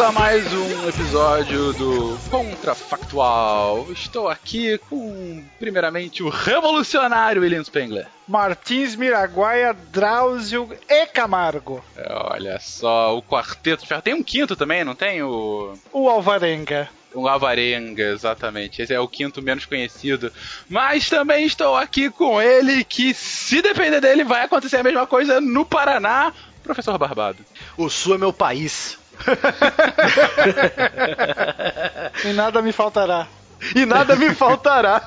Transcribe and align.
A 0.00 0.12
mais 0.12 0.52
um 0.52 0.88
episódio 0.88 1.72
do 1.72 2.18
Contrafactual. 2.30 3.86
Estou 3.90 4.28
aqui 4.28 4.76
com, 4.90 5.42
primeiramente, 5.58 6.22
o 6.22 6.28
revolucionário 6.28 7.40
William 7.40 7.64
Spengler. 7.64 8.06
Martins 8.28 8.94
Miraguaia, 8.94 9.74
Drauzio 9.90 10.68
e 10.86 11.06
Camargo. 11.06 11.82
É, 11.96 12.12
olha 12.12 12.60
só, 12.60 13.16
o 13.16 13.22
quarteto 13.22 13.84
de 13.84 13.88
ferro. 13.88 14.02
Tem 14.02 14.12
um 14.12 14.22
quinto 14.22 14.54
também, 14.54 14.84
não 14.84 14.94
tem? 14.94 15.22
O, 15.22 15.72
o 15.90 16.10
Alvarenga. 16.10 16.90
O 17.14 17.26
Alvarenga, 17.26 18.04
exatamente. 18.04 18.82
Esse 18.82 18.92
é 18.92 19.00
o 19.00 19.08
quinto 19.08 19.40
menos 19.40 19.64
conhecido. 19.64 20.30
Mas 20.68 21.08
também 21.08 21.46
estou 21.46 21.74
aqui 21.74 22.10
com 22.10 22.40
ele, 22.40 22.84
que 22.84 23.14
se 23.14 23.62
depender 23.62 24.02
dele, 24.02 24.24
vai 24.24 24.42
acontecer 24.44 24.76
a 24.76 24.82
mesma 24.82 25.06
coisa 25.06 25.40
no 25.40 25.64
Paraná. 25.64 26.34
Professor 26.62 26.98
Barbado. 26.98 27.38
O 27.78 27.88
Sul 27.88 28.16
é 28.16 28.18
meu 28.18 28.32
país. 28.32 28.98
E 32.24 32.32
nada 32.32 32.62
me 32.62 32.72
faltará. 32.72 33.26
E 33.74 33.86
nada 33.86 34.16
me 34.16 34.34
faltará. 34.34 35.02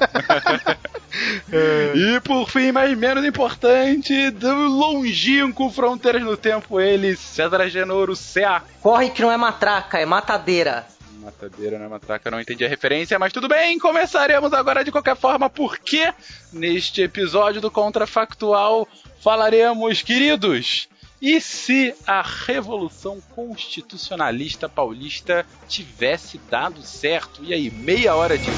e 1.95 2.19
por 2.21 2.49
fim, 2.49 2.71
mas 2.71 2.97
menos 2.97 3.23
importante, 3.25 4.31
do 4.31 4.53
longínquo 4.67 5.69
Fronteiras 5.69 6.23
no 6.23 6.35
Tempo, 6.35 6.79
ele, 6.79 7.15
César 7.15 7.61
Agenoro, 7.61 8.13
CA. 8.15 8.63
Corre 8.81 9.09
que 9.09 9.21
não 9.21 9.31
é 9.31 9.37
matraca, 9.37 9.99
é 9.99 10.05
matadeira. 10.05 10.85
Matadeira 11.19 11.77
não 11.77 11.85
é 11.85 11.89
matraca, 11.89 12.31
não 12.31 12.39
entendi 12.39 12.65
a 12.65 12.69
referência, 12.69 13.19
mas 13.19 13.33
tudo 13.33 13.47
bem, 13.47 13.77
começaremos 13.77 14.53
agora 14.53 14.83
de 14.83 14.91
qualquer 14.91 15.15
forma, 15.15 15.49
porque 15.49 16.11
neste 16.51 17.01
episódio 17.01 17.61
do 17.61 17.69
Contrafactual 17.69 18.87
falaremos, 19.21 20.01
queridos, 20.01 20.87
e 21.21 21.41
se 21.41 21.93
a 22.07 22.21
Revolução 22.21 23.19
Constitucionalista 23.35 24.69
Paulista 24.69 25.45
tivesse 25.67 26.37
dado 26.49 26.81
certo? 26.81 27.43
E 27.43 27.53
aí, 27.53 27.69
meia 27.69 28.15
hora 28.15 28.37
disso. 28.37 28.51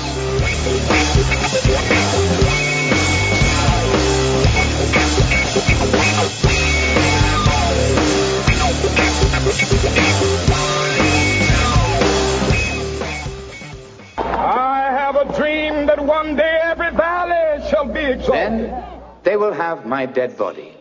I 14.44 14.90
have 14.92 15.16
a 15.16 15.26
dream 15.36 15.88
that 15.88 16.00
one 16.00 16.36
day 16.36 16.60
every 16.64 16.92
valley 16.92 17.68
shall 17.70 17.86
be 17.86 18.00
exalted. 18.00 18.70
Then 18.70 18.84
they 19.24 19.36
will 19.36 19.54
have 19.54 19.88
my 19.88 20.06
dead 20.06 20.38
body 20.38 20.81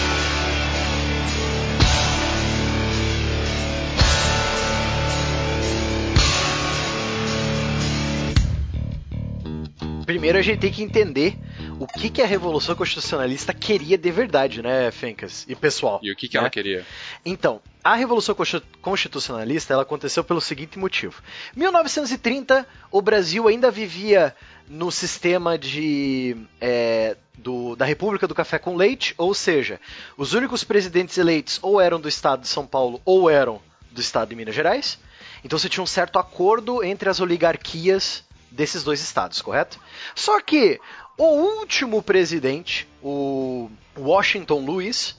Primeiro 10.05 10.37
a 10.37 10.41
gente 10.41 10.59
tem 10.59 10.71
que 10.71 10.83
entender 10.83 11.37
o 11.79 11.87
que, 11.87 12.09
que 12.09 12.21
a 12.21 12.25
Revolução 12.25 12.75
Constitucionalista 12.75 13.53
queria 13.53 13.97
de 13.97 14.11
verdade, 14.11 14.61
né, 14.61 14.91
Fencas? 14.91 15.45
E 15.47 15.55
pessoal. 15.55 15.99
E 16.03 16.11
o 16.11 16.15
que, 16.15 16.27
que 16.27 16.35
né? 16.35 16.41
ela 16.41 16.49
queria? 16.49 16.85
Então, 17.25 17.61
a 17.83 17.95
Revolução 17.95 18.35
Constitucionalista 18.81 19.73
ela 19.73 19.83
aconteceu 19.83 20.23
pelo 20.23 20.41
seguinte 20.41 20.77
motivo. 20.77 21.21
1930, 21.55 22.67
o 22.91 23.01
Brasil 23.01 23.47
ainda 23.47 23.71
vivia 23.71 24.35
no 24.67 24.91
sistema 24.91 25.57
de 25.57 26.37
é, 26.59 27.17
do, 27.37 27.75
da 27.75 27.85
República 27.85 28.27
do 28.27 28.35
Café 28.35 28.59
com 28.59 28.75
Leite, 28.75 29.13
ou 29.17 29.33
seja, 29.33 29.79
os 30.17 30.33
únicos 30.33 30.63
presidentes 30.63 31.17
eleitos 31.17 31.59
ou 31.61 31.81
eram 31.81 31.99
do 31.99 32.07
estado 32.07 32.41
de 32.41 32.47
São 32.47 32.65
Paulo 32.65 33.01
ou 33.03 33.29
eram 33.29 33.61
do 33.91 33.99
estado 33.99 34.29
de 34.29 34.35
Minas 34.35 34.55
Gerais. 34.55 34.99
Então 35.43 35.57
você 35.57 35.67
tinha 35.67 35.83
um 35.83 35.87
certo 35.87 36.19
acordo 36.19 36.83
entre 36.83 37.09
as 37.09 37.19
oligarquias 37.19 38.23
desses 38.51 38.83
dois 38.83 39.01
estados, 39.01 39.41
correto? 39.41 39.79
Só 40.13 40.39
que 40.41 40.79
o 41.17 41.23
último 41.59 42.01
presidente, 42.03 42.87
o 43.01 43.69
Washington 43.97 44.59
Luiz, 44.59 45.17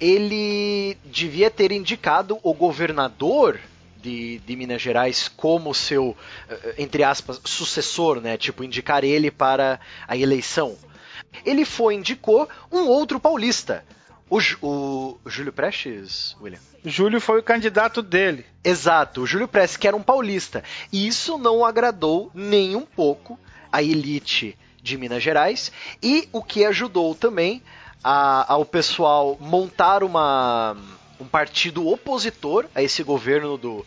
ele 0.00 0.96
devia 1.04 1.50
ter 1.50 1.72
indicado 1.72 2.38
o 2.42 2.52
governador 2.52 3.60
de, 3.96 4.40
de, 4.40 4.56
Minas 4.56 4.82
Gerais 4.82 5.28
como 5.28 5.72
seu, 5.72 6.16
eh, 6.48 6.74
entre 6.78 7.04
aspas, 7.04 7.40
sucessor, 7.44 8.20
né? 8.20 8.36
Tipo, 8.36 8.64
indicar 8.64 9.04
ele 9.04 9.30
para 9.30 9.78
a 10.08 10.16
eleição. 10.16 10.76
Ele 11.46 11.64
foi 11.64 11.94
indicou 11.94 12.48
um 12.70 12.88
outro 12.88 13.20
paulista, 13.20 13.84
o, 14.32 15.18
o 15.24 15.30
Júlio 15.30 15.52
Prestes, 15.52 16.36
William? 16.40 16.60
Júlio 16.84 17.20
foi 17.20 17.40
o 17.40 17.42
candidato 17.42 18.00
dele. 18.00 18.46
Exato, 18.64 19.22
o 19.22 19.26
Júlio 19.26 19.46
Prestes, 19.46 19.76
que 19.76 19.86
era 19.86 19.96
um 19.96 20.02
paulista. 20.02 20.64
E 20.90 21.06
isso 21.06 21.36
não 21.36 21.64
agradou 21.64 22.30
nem 22.34 22.74
um 22.74 22.86
pouco 22.86 23.38
a 23.70 23.82
elite 23.82 24.56
de 24.82 24.96
Minas 24.96 25.22
Gerais 25.22 25.70
e 26.02 26.28
o 26.32 26.42
que 26.42 26.64
ajudou 26.64 27.14
também 27.14 27.62
a, 28.02 28.52
ao 28.52 28.64
pessoal 28.64 29.36
montar 29.38 30.02
uma, 30.02 30.76
um 31.20 31.26
partido 31.26 31.86
opositor 31.86 32.66
a 32.74 32.82
esse 32.82 33.02
governo 33.02 33.56
do, 33.56 33.86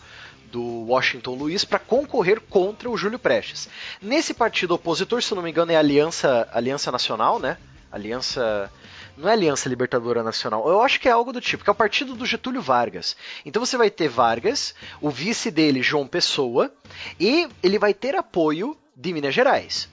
do 0.51 0.63
Washington 0.63 1.35
Luiz 1.35 1.65
para 1.65 1.79
concorrer 1.79 2.39
contra 2.39 2.89
o 2.89 2.95
Júlio 2.95 3.19
Prestes. 3.19 3.67
Nesse 4.01 4.33
partido 4.33 4.75
opositor, 4.75 5.21
se 5.21 5.33
não 5.35 5.41
me 5.41 5.49
engano, 5.49 5.71
é 5.71 5.75
a 5.75 5.79
Aliança, 5.79 6.47
Aliança 6.53 6.91
Nacional, 6.91 7.39
né? 7.39 7.57
Aliança 7.95 8.69
não 9.15 9.29
é 9.29 9.31
Aliança 9.31 9.69
Libertadora 9.69 10.21
Nacional. 10.21 10.67
Eu 10.67 10.81
acho 10.81 10.99
que 10.99 11.07
é 11.07 11.11
algo 11.11 11.31
do 11.31 11.39
tipo, 11.39 11.63
que 11.63 11.69
é 11.69 11.73
o 11.73 11.75
partido 11.75 12.13
do 12.13 12.25
Getúlio 12.25 12.61
Vargas. 12.61 13.15
Então 13.45 13.65
você 13.65 13.77
vai 13.77 13.89
ter 13.89 14.09
Vargas, 14.09 14.75
o 14.99 15.09
vice 15.09 15.49
dele, 15.49 15.81
João 15.81 16.05
Pessoa, 16.05 16.71
e 17.17 17.47
ele 17.63 17.79
vai 17.79 17.93
ter 17.93 18.15
apoio 18.15 18.77
de 18.93 19.13
Minas 19.13 19.33
Gerais. 19.33 19.89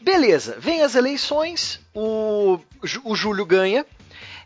Beleza, 0.00 0.56
vem 0.58 0.82
as 0.82 0.96
eleições, 0.96 1.80
o, 1.94 2.58
o 3.04 3.14
Júlio 3.14 3.46
ganha. 3.46 3.86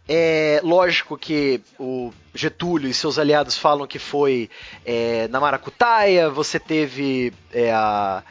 É 0.08 0.60
lógico 0.62 1.16
que 1.16 1.60
o 1.80 2.12
Getúlio 2.34 2.88
e 2.88 2.94
seus 2.94 3.18
aliados 3.18 3.56
falam 3.56 3.86
que 3.86 3.98
foi 3.98 4.48
é, 4.84 5.26
na 5.28 5.40
Maracutaia, 5.40 6.28
você 6.28 6.60
teve 6.60 7.32
é, 7.52 7.72
a 7.72 8.22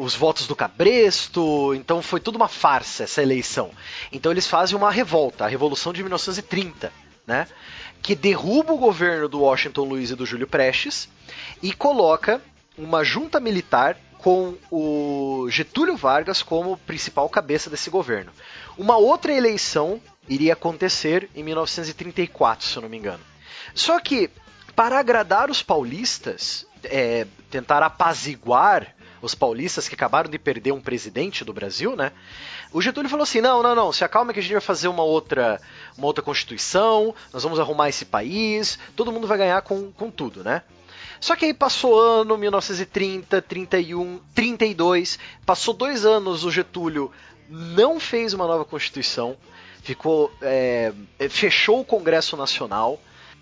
os 0.00 0.14
votos 0.14 0.46
do 0.46 0.56
Cabresto, 0.56 1.74
então 1.74 2.00
foi 2.00 2.20
tudo 2.20 2.36
uma 2.36 2.48
farsa 2.48 3.04
essa 3.04 3.20
eleição. 3.20 3.70
Então 4.10 4.32
eles 4.32 4.46
fazem 4.46 4.74
uma 4.74 4.90
revolta, 4.90 5.44
a 5.44 5.48
Revolução 5.48 5.92
de 5.92 6.02
1930, 6.02 6.90
né? 7.26 7.46
Que 8.00 8.14
derruba 8.14 8.72
o 8.72 8.78
governo 8.78 9.28
do 9.28 9.40
Washington 9.40 9.84
Luiz 9.84 10.10
e 10.10 10.16
do 10.16 10.24
Júlio 10.24 10.46
Prestes 10.46 11.06
e 11.62 11.74
coloca 11.74 12.40
uma 12.78 13.04
junta 13.04 13.38
militar 13.38 13.94
com 14.16 14.56
o 14.70 15.46
Getúlio 15.50 15.98
Vargas 15.98 16.42
como 16.42 16.78
principal 16.78 17.28
cabeça 17.28 17.68
desse 17.68 17.90
governo. 17.90 18.32
Uma 18.78 18.96
outra 18.96 19.34
eleição 19.34 20.00
iria 20.26 20.54
acontecer 20.54 21.28
em 21.34 21.42
1934, 21.42 22.66
se 22.66 22.74
eu 22.74 22.82
não 22.82 22.88
me 22.88 22.96
engano. 22.96 23.22
Só 23.74 24.00
que, 24.00 24.30
para 24.74 24.98
agradar 24.98 25.50
os 25.50 25.62
paulistas, 25.62 26.66
é, 26.84 27.26
tentar 27.50 27.82
apaziguar 27.82 28.94
os 29.22 29.34
paulistas 29.34 29.88
que 29.88 29.94
acabaram 29.94 30.30
de 30.30 30.38
perder 30.38 30.72
um 30.72 30.80
presidente 30.80 31.44
do 31.44 31.52
Brasil, 31.52 31.94
né? 31.96 32.12
O 32.72 32.80
Getúlio 32.80 33.10
falou 33.10 33.24
assim: 33.24 33.40
não, 33.40 33.62
não, 33.62 33.74
não, 33.74 33.92
se 33.92 34.04
acalma 34.04 34.32
que 34.32 34.38
a 34.38 34.42
gente 34.42 34.52
vai 34.52 34.60
fazer 34.60 34.88
uma 34.88 35.02
outra, 35.02 35.60
uma 35.96 36.06
outra 36.06 36.22
constituição, 36.22 37.14
nós 37.32 37.42
vamos 37.42 37.58
arrumar 37.58 37.88
esse 37.88 38.04
país, 38.04 38.78
todo 38.96 39.12
mundo 39.12 39.26
vai 39.26 39.38
ganhar 39.38 39.60
com, 39.62 39.90
com 39.92 40.10
tudo, 40.10 40.44
né? 40.44 40.62
Só 41.20 41.36
que 41.36 41.44
aí 41.44 41.54
passou 41.54 42.00
ano, 42.00 42.38
1930, 42.38 43.42
31, 43.42 44.20
32, 44.34 45.18
passou 45.44 45.74
dois 45.74 46.06
anos, 46.06 46.44
o 46.44 46.50
Getúlio 46.50 47.12
não 47.48 48.00
fez 48.00 48.32
uma 48.32 48.46
nova 48.46 48.64
constituição, 48.64 49.36
ficou 49.82 50.32
é, 50.40 50.92
fechou 51.28 51.80
o 51.80 51.84
Congresso 51.84 52.36
Nacional. 52.36 52.98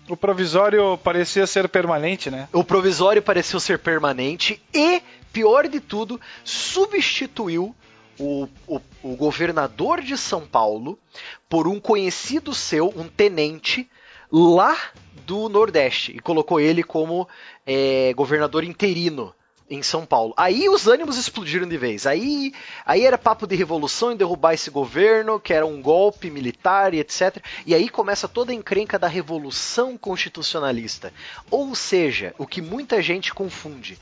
O 0.09 0.17
provisório 0.17 0.97
parecia 0.97 1.45
ser 1.45 1.69
permanente, 1.69 2.31
né? 2.31 2.49
O 2.51 2.63
provisório 2.63 3.21
pareceu 3.21 3.59
ser 3.59 3.77
permanente 3.77 4.61
e, 4.73 5.01
pior 5.31 5.67
de 5.67 5.79
tudo, 5.79 6.19
substituiu 6.43 7.75
o, 8.19 8.47
o, 8.67 8.81
o, 9.01 9.15
governador 9.15 10.01
de 10.01 10.17
São 10.17 10.45
Paulo 10.45 10.99
por 11.47 11.67
um 11.67 11.79
conhecido 11.79 12.53
seu, 12.53 12.93
um 12.95 13.07
tenente, 13.07 13.89
lá 14.31 14.77
do 15.25 15.47
Nordeste, 15.47 16.11
e 16.11 16.19
colocou 16.19 16.59
ele 16.59 16.83
como 16.83 17.27
é, 17.65 18.13
governador 18.13 18.63
interino 18.63 19.33
em 19.69 19.83
São 19.83 20.05
Paulo. 20.05 20.33
Aí 20.35 20.67
os 20.67 20.87
ânimos 20.87 21.17
explodiram 21.17 21.67
de 21.67 21.77
vez. 21.77 22.07
Aí, 22.07 22.53
aí 22.85 23.05
era 23.05 23.17
papo 23.17 23.45
de 23.45 23.55
revolução 23.55 24.11
e 24.11 24.15
derrubar 24.15 24.53
esse 24.53 24.69
governo, 24.69 25.39
que 25.39 25.53
era 25.53 25.65
um 25.65 25.81
golpe 25.81 26.31
militar 26.31 26.93
e 26.93 26.99
etc. 26.99 27.37
E 27.65 27.75
aí 27.75 27.87
começa 27.87 28.27
toda 28.27 28.51
a 28.51 28.55
encrenca 28.55 28.97
da 28.97 29.07
revolução 29.07 29.97
constitucionalista. 29.97 31.13
Ou 31.51 31.75
seja, 31.75 32.33
o 32.37 32.47
que 32.47 32.61
muita 32.61 33.01
gente 33.01 33.33
confunde. 33.33 33.99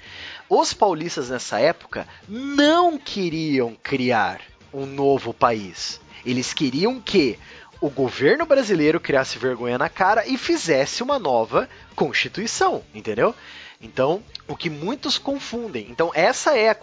Os 0.49 0.73
paulistas 0.73 1.29
nessa 1.29 1.59
época 1.59 2.07
não 2.27 2.97
queriam 2.97 3.75
criar 3.83 4.41
um 4.73 4.85
novo 4.85 5.33
país. 5.33 5.99
Eles 6.25 6.53
queriam 6.53 7.01
que 7.01 7.37
o 7.79 7.89
governo 7.89 8.45
brasileiro 8.45 8.99
criasse 8.99 9.37
vergonha 9.37 9.77
na 9.77 9.89
cara 9.89 10.25
e 10.27 10.37
fizesse 10.37 11.03
uma 11.03 11.19
nova 11.19 11.69
constituição, 11.95 12.83
entendeu? 12.93 13.35
Então, 13.79 14.23
o 14.47 14.55
que 14.55 14.69
muitos 14.69 15.19
confundem. 15.19 15.87
Então, 15.89 16.11
essa 16.15 16.57
é 16.57 16.69
a, 16.69 16.77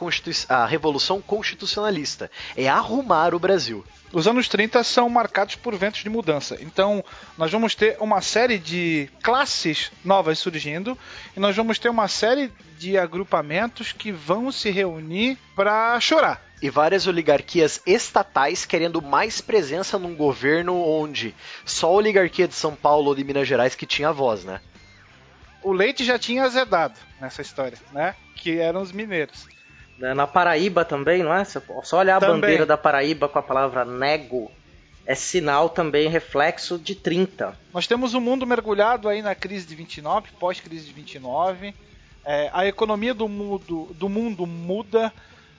a 0.48 0.66
revolução 0.66 1.20
constitucionalista. 1.20 2.30
É 2.56 2.68
arrumar 2.68 3.34
o 3.34 3.38
Brasil. 3.38 3.84
Os 4.12 4.28
anos 4.28 4.48
30 4.48 4.84
são 4.84 5.08
marcados 5.08 5.56
por 5.56 5.74
ventos 5.74 6.04
de 6.04 6.08
mudança. 6.08 6.56
Então, 6.60 7.04
nós 7.36 7.50
vamos 7.50 7.74
ter 7.74 7.96
uma 7.98 8.20
série 8.20 8.58
de 8.58 9.10
classes 9.22 9.90
novas 10.04 10.38
surgindo 10.38 10.96
e 11.36 11.40
nós 11.40 11.56
vamos 11.56 11.80
ter 11.80 11.88
uma 11.88 12.06
série 12.06 12.52
de 12.78 12.96
agrupamentos 12.96 13.92
que 13.92 14.12
vão 14.12 14.52
se 14.52 14.70
reunir 14.70 15.36
para 15.56 15.98
chorar. 15.98 16.40
E 16.62 16.70
várias 16.70 17.08
oligarquias 17.08 17.82
estatais 17.84 18.64
querendo 18.64 19.02
mais 19.02 19.40
presença 19.40 19.98
num 19.98 20.14
governo 20.14 20.76
onde 20.76 21.34
só 21.64 21.88
a 21.88 21.94
oligarquia 21.94 22.46
de 22.46 22.54
São 22.54 22.74
Paulo 22.76 23.08
ou 23.08 23.14
de 23.16 23.24
Minas 23.24 23.48
Gerais 23.48 23.74
que 23.74 23.84
tinha 23.84 24.12
voz, 24.12 24.44
né? 24.44 24.60
O 25.64 25.72
leite 25.72 26.04
já 26.04 26.18
tinha 26.18 26.44
azedado 26.44 26.94
nessa 27.20 27.42
história, 27.42 27.78
né? 27.92 28.14
Que 28.36 28.58
eram 28.58 28.82
os 28.82 28.92
mineiros. 28.92 29.48
Na 29.98 30.26
Paraíba 30.26 30.84
também, 30.84 31.22
não 31.22 31.32
é? 31.32 31.44
Só 31.44 31.98
olhar 31.98 32.16
a 32.16 32.20
também. 32.20 32.40
bandeira 32.40 32.66
da 32.66 32.76
Paraíba 32.76 33.28
com 33.28 33.38
a 33.38 33.42
palavra 33.42 33.84
nego 33.84 34.50
é 35.06 35.14
sinal 35.14 35.68
também, 35.68 36.08
reflexo 36.08 36.78
de 36.78 36.94
30. 36.94 37.56
Nós 37.72 37.86
temos 37.86 38.14
o 38.14 38.18
um 38.18 38.20
mundo 38.20 38.46
mergulhado 38.46 39.08
aí 39.08 39.22
na 39.22 39.34
crise 39.34 39.66
de 39.66 39.74
29, 39.74 40.28
pós-crise 40.38 40.86
de 40.86 40.92
29. 40.92 41.74
É, 42.24 42.50
a 42.52 42.66
economia 42.66 43.12
do 43.12 43.28
mundo, 43.28 43.94
do 43.94 44.08
mundo 44.08 44.46
muda 44.46 45.12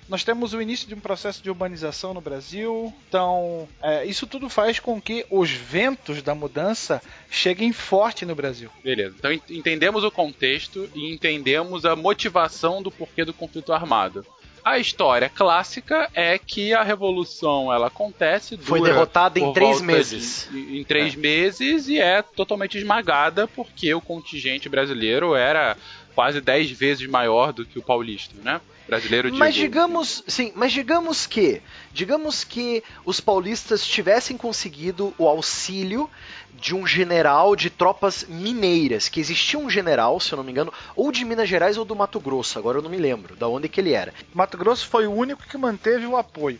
nós 0.08 0.24
temos 0.24 0.54
o 0.54 0.62
início 0.62 0.88
de 0.88 0.94
um 0.94 1.00
processo 1.00 1.42
de 1.42 1.50
urbanização 1.50 2.14
no 2.14 2.22
Brasil. 2.22 2.94
Então, 3.08 3.68
é, 3.82 4.06
isso 4.06 4.28
tudo 4.28 4.50
faz 4.50 4.80
com 4.80 5.02
que 5.02 5.26
os 5.30 5.50
ventos 5.50 6.22
da 6.22 6.36
mudança 6.36 7.02
cheguem 7.30 7.74
forte 7.74 8.26
no 8.26 8.36
Brasil. 8.36 8.70
Beleza. 8.84 9.16
Então 9.18 9.32
entendemos 9.50 10.04
o 10.04 10.12
contexto 10.12 10.90
e 10.94 11.12
entendemos 11.12 11.86
a 11.86 11.96
motivação 11.96 12.82
do 12.82 12.92
porquê 12.92 13.26
do 13.26 13.34
conflito 13.34 13.74
armado. 13.74 14.26
A 14.64 14.80
história 14.80 15.30
clássica 15.30 16.10
é 16.12 16.40
que 16.40 16.74
a 16.74 16.82
revolução 16.82 17.72
ela 17.72 17.86
acontece, 17.86 18.58
foi 18.58 18.82
derrotada 18.82 19.40
em 19.40 19.54
três 19.54 19.80
meses, 19.80 20.50
de, 20.52 20.80
em 20.80 20.84
três 20.84 21.14
é. 21.14 21.18
meses 21.18 21.88
e 21.88 22.00
é 22.00 22.24
totalmente 22.24 22.76
esmagada 22.76 23.48
porque 23.48 23.94
o 23.94 24.02
contingente 24.02 24.68
brasileiro 24.68 25.36
era 25.36 25.78
quase 26.16 26.42
dez 26.42 26.72
vezes 26.72 27.08
maior 27.08 27.54
do 27.54 27.64
que 27.64 27.78
o 27.78 27.84
paulista, 27.84 28.34
né? 28.44 28.60
Brasileiro 28.88 29.30
digo. 29.30 29.40
Mas 29.40 29.56
digamos, 29.56 30.24
sim, 30.28 30.52
mas 30.56 30.72
digamos 30.72 31.26
que, 31.26 31.62
digamos 31.92 32.44
que 32.44 32.84
os 33.04 33.20
paulistas 33.20 33.86
tivessem 33.86 34.38
conseguido 34.38 35.14
o 35.18 35.28
auxílio 35.28 36.10
de 36.54 36.74
um 36.74 36.88
general 36.88 37.56
de 37.56 37.70
tropas 37.70 38.26
mineiras, 38.28 39.10
que 39.10 39.20
existia 39.20 39.60
um 39.60 39.70
general, 39.70 40.20
se 40.20 40.32
eu 40.32 40.38
não 40.38 40.44
me 40.44 40.52
engano, 40.52 40.74
ou 40.96 41.12
de 41.12 41.26
Minas 41.26 41.50
Gerais 41.50 41.78
ou 41.78 41.86
do 41.86 41.96
Mato 41.96 42.20
Grosso, 42.20 42.58
agora 42.58 42.78
eu 42.78 42.82
não 42.82 42.90
me 42.90 42.98
lembro 42.98 43.36
da 43.36 43.48
onde 43.48 43.68
que 43.68 43.82
ele 43.82 43.94
era. 43.94 44.14
Mato 44.34 44.58
Grosso 44.58 44.88
foi 44.88 45.06
o 45.08 45.12
único 45.12 45.44
que 45.44 45.58
manteve 45.58 46.06
o 46.06 46.16
apoio. 46.16 46.60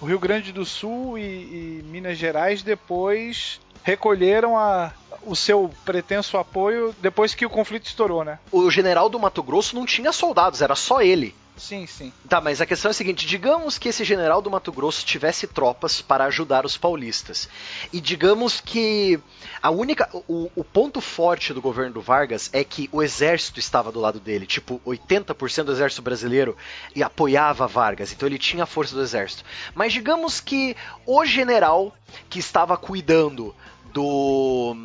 O 0.00 0.06
Rio 0.06 0.18
Grande 0.18 0.52
do 0.52 0.64
Sul 0.64 1.18
e, 1.18 1.22
e 1.22 1.82
Minas 1.86 2.18
Gerais 2.18 2.62
depois 2.62 3.60
recolheram 3.82 4.58
a, 4.58 4.92
o 5.24 5.34
seu 5.34 5.70
pretenso 5.84 6.36
apoio 6.36 6.94
depois 7.00 7.34
que 7.34 7.46
o 7.46 7.50
conflito 7.50 7.86
estourou, 7.86 8.24
né? 8.24 8.38
O 8.50 8.70
general 8.70 9.08
do 9.08 9.18
Mato 9.18 9.42
Grosso 9.42 9.74
não 9.74 9.86
tinha 9.86 10.12
soldados, 10.12 10.60
era 10.60 10.74
só 10.74 11.00
ele. 11.00 11.34
Sim, 11.56 11.86
sim. 11.86 12.12
Tá, 12.28 12.40
mas 12.40 12.60
a 12.60 12.66
questão 12.66 12.90
é 12.90 12.92
a 12.92 12.94
seguinte: 12.94 13.26
digamos 13.26 13.78
que 13.78 13.88
esse 13.88 14.04
general 14.04 14.42
do 14.42 14.50
Mato 14.50 14.70
Grosso 14.70 15.04
tivesse 15.04 15.46
tropas 15.46 16.02
para 16.02 16.24
ajudar 16.26 16.66
os 16.66 16.76
paulistas. 16.76 17.48
E 17.92 18.00
digamos 18.00 18.60
que 18.60 19.18
a 19.62 19.70
única. 19.70 20.08
O, 20.28 20.50
o 20.54 20.62
ponto 20.62 21.00
forte 21.00 21.54
do 21.54 21.62
governo 21.62 21.94
do 21.94 22.00
Vargas 22.00 22.50
é 22.52 22.62
que 22.62 22.88
o 22.92 23.02
exército 23.02 23.58
estava 23.58 23.90
do 23.90 24.00
lado 24.00 24.20
dele. 24.20 24.46
Tipo, 24.46 24.80
80% 24.86 25.64
do 25.64 25.72
exército 25.72 26.02
brasileiro 26.02 26.56
e 26.94 27.02
apoiava 27.02 27.66
Vargas. 27.66 28.12
Então 28.12 28.28
ele 28.28 28.38
tinha 28.38 28.64
a 28.64 28.66
força 28.66 28.94
do 28.94 29.02
exército. 29.02 29.44
Mas 29.74 29.92
digamos 29.92 30.40
que 30.40 30.76
o 31.06 31.24
general 31.24 31.96
que 32.28 32.38
estava 32.38 32.76
cuidando 32.76 33.54
do 33.92 34.76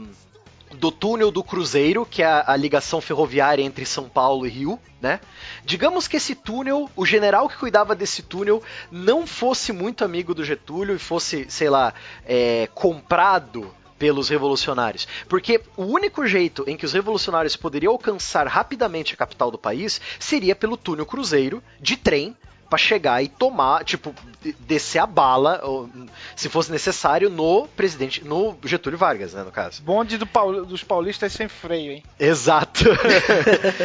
do 0.73 0.91
túnel 0.91 1.31
do 1.31 1.43
Cruzeiro, 1.43 2.05
que 2.05 2.23
é 2.23 2.43
a, 2.45 2.55
ligação 2.55 3.01
ferroviária 3.01 3.63
entre 3.63 3.85
São 3.85 4.07
Paulo 4.07 4.45
e 4.45 4.49
Rio, 4.49 4.79
né? 5.01 5.19
Digamos 5.65 6.07
que 6.07 6.17
esse 6.17 6.35
túnel, 6.35 6.89
o 6.95 7.05
general 7.05 7.49
que 7.49 7.57
cuidava 7.57 7.95
desse 7.95 8.23
túnel, 8.23 8.61
não 8.91 9.25
fosse 9.27 9.71
muito 9.71 10.03
amigo 10.03 10.33
do 10.33 10.43
Getúlio 10.43 10.95
e 10.95 10.99
fosse, 10.99 11.45
sei 11.49 11.69
lá, 11.69 11.93
é, 12.25 12.69
comprado 12.73 13.73
pelos 13.97 14.29
revolucionários. 14.29 15.07
Porque 15.29 15.61
o 15.77 15.83
único 15.83 16.25
jeito 16.25 16.63
em 16.65 16.75
que 16.75 16.85
os 16.85 16.93
revolucionários 16.93 17.55
poderiam 17.55 17.93
alcançar 17.93 18.47
rapidamente 18.47 19.13
a 19.13 19.17
capital 19.17 19.51
do 19.51 19.59
país 19.59 20.01
seria 20.19 20.55
pelo 20.55 20.75
túnel 20.75 21.05
Cruzeiro, 21.05 21.61
de 21.79 21.95
trem, 21.95 22.35
para 22.71 22.79
chegar 22.79 23.21
e 23.21 23.27
tomar, 23.27 23.83
tipo, 23.83 24.15
descer 24.61 24.99
a 24.99 25.05
bala, 25.05 25.59
ou, 25.61 25.89
se 26.37 26.47
fosse 26.47 26.71
necessário, 26.71 27.29
no 27.29 27.67
presidente, 27.67 28.23
no 28.23 28.55
Getúlio 28.63 28.97
Vargas, 28.97 29.33
né, 29.33 29.43
no 29.43 29.51
caso. 29.51 29.83
Bonde 29.83 30.17
do 30.17 30.25
Paul, 30.25 30.65
dos 30.65 30.81
paulistas 30.81 31.33
sem 31.33 31.49
freio, 31.49 31.91
hein? 31.91 32.03
Exato. 32.17 32.85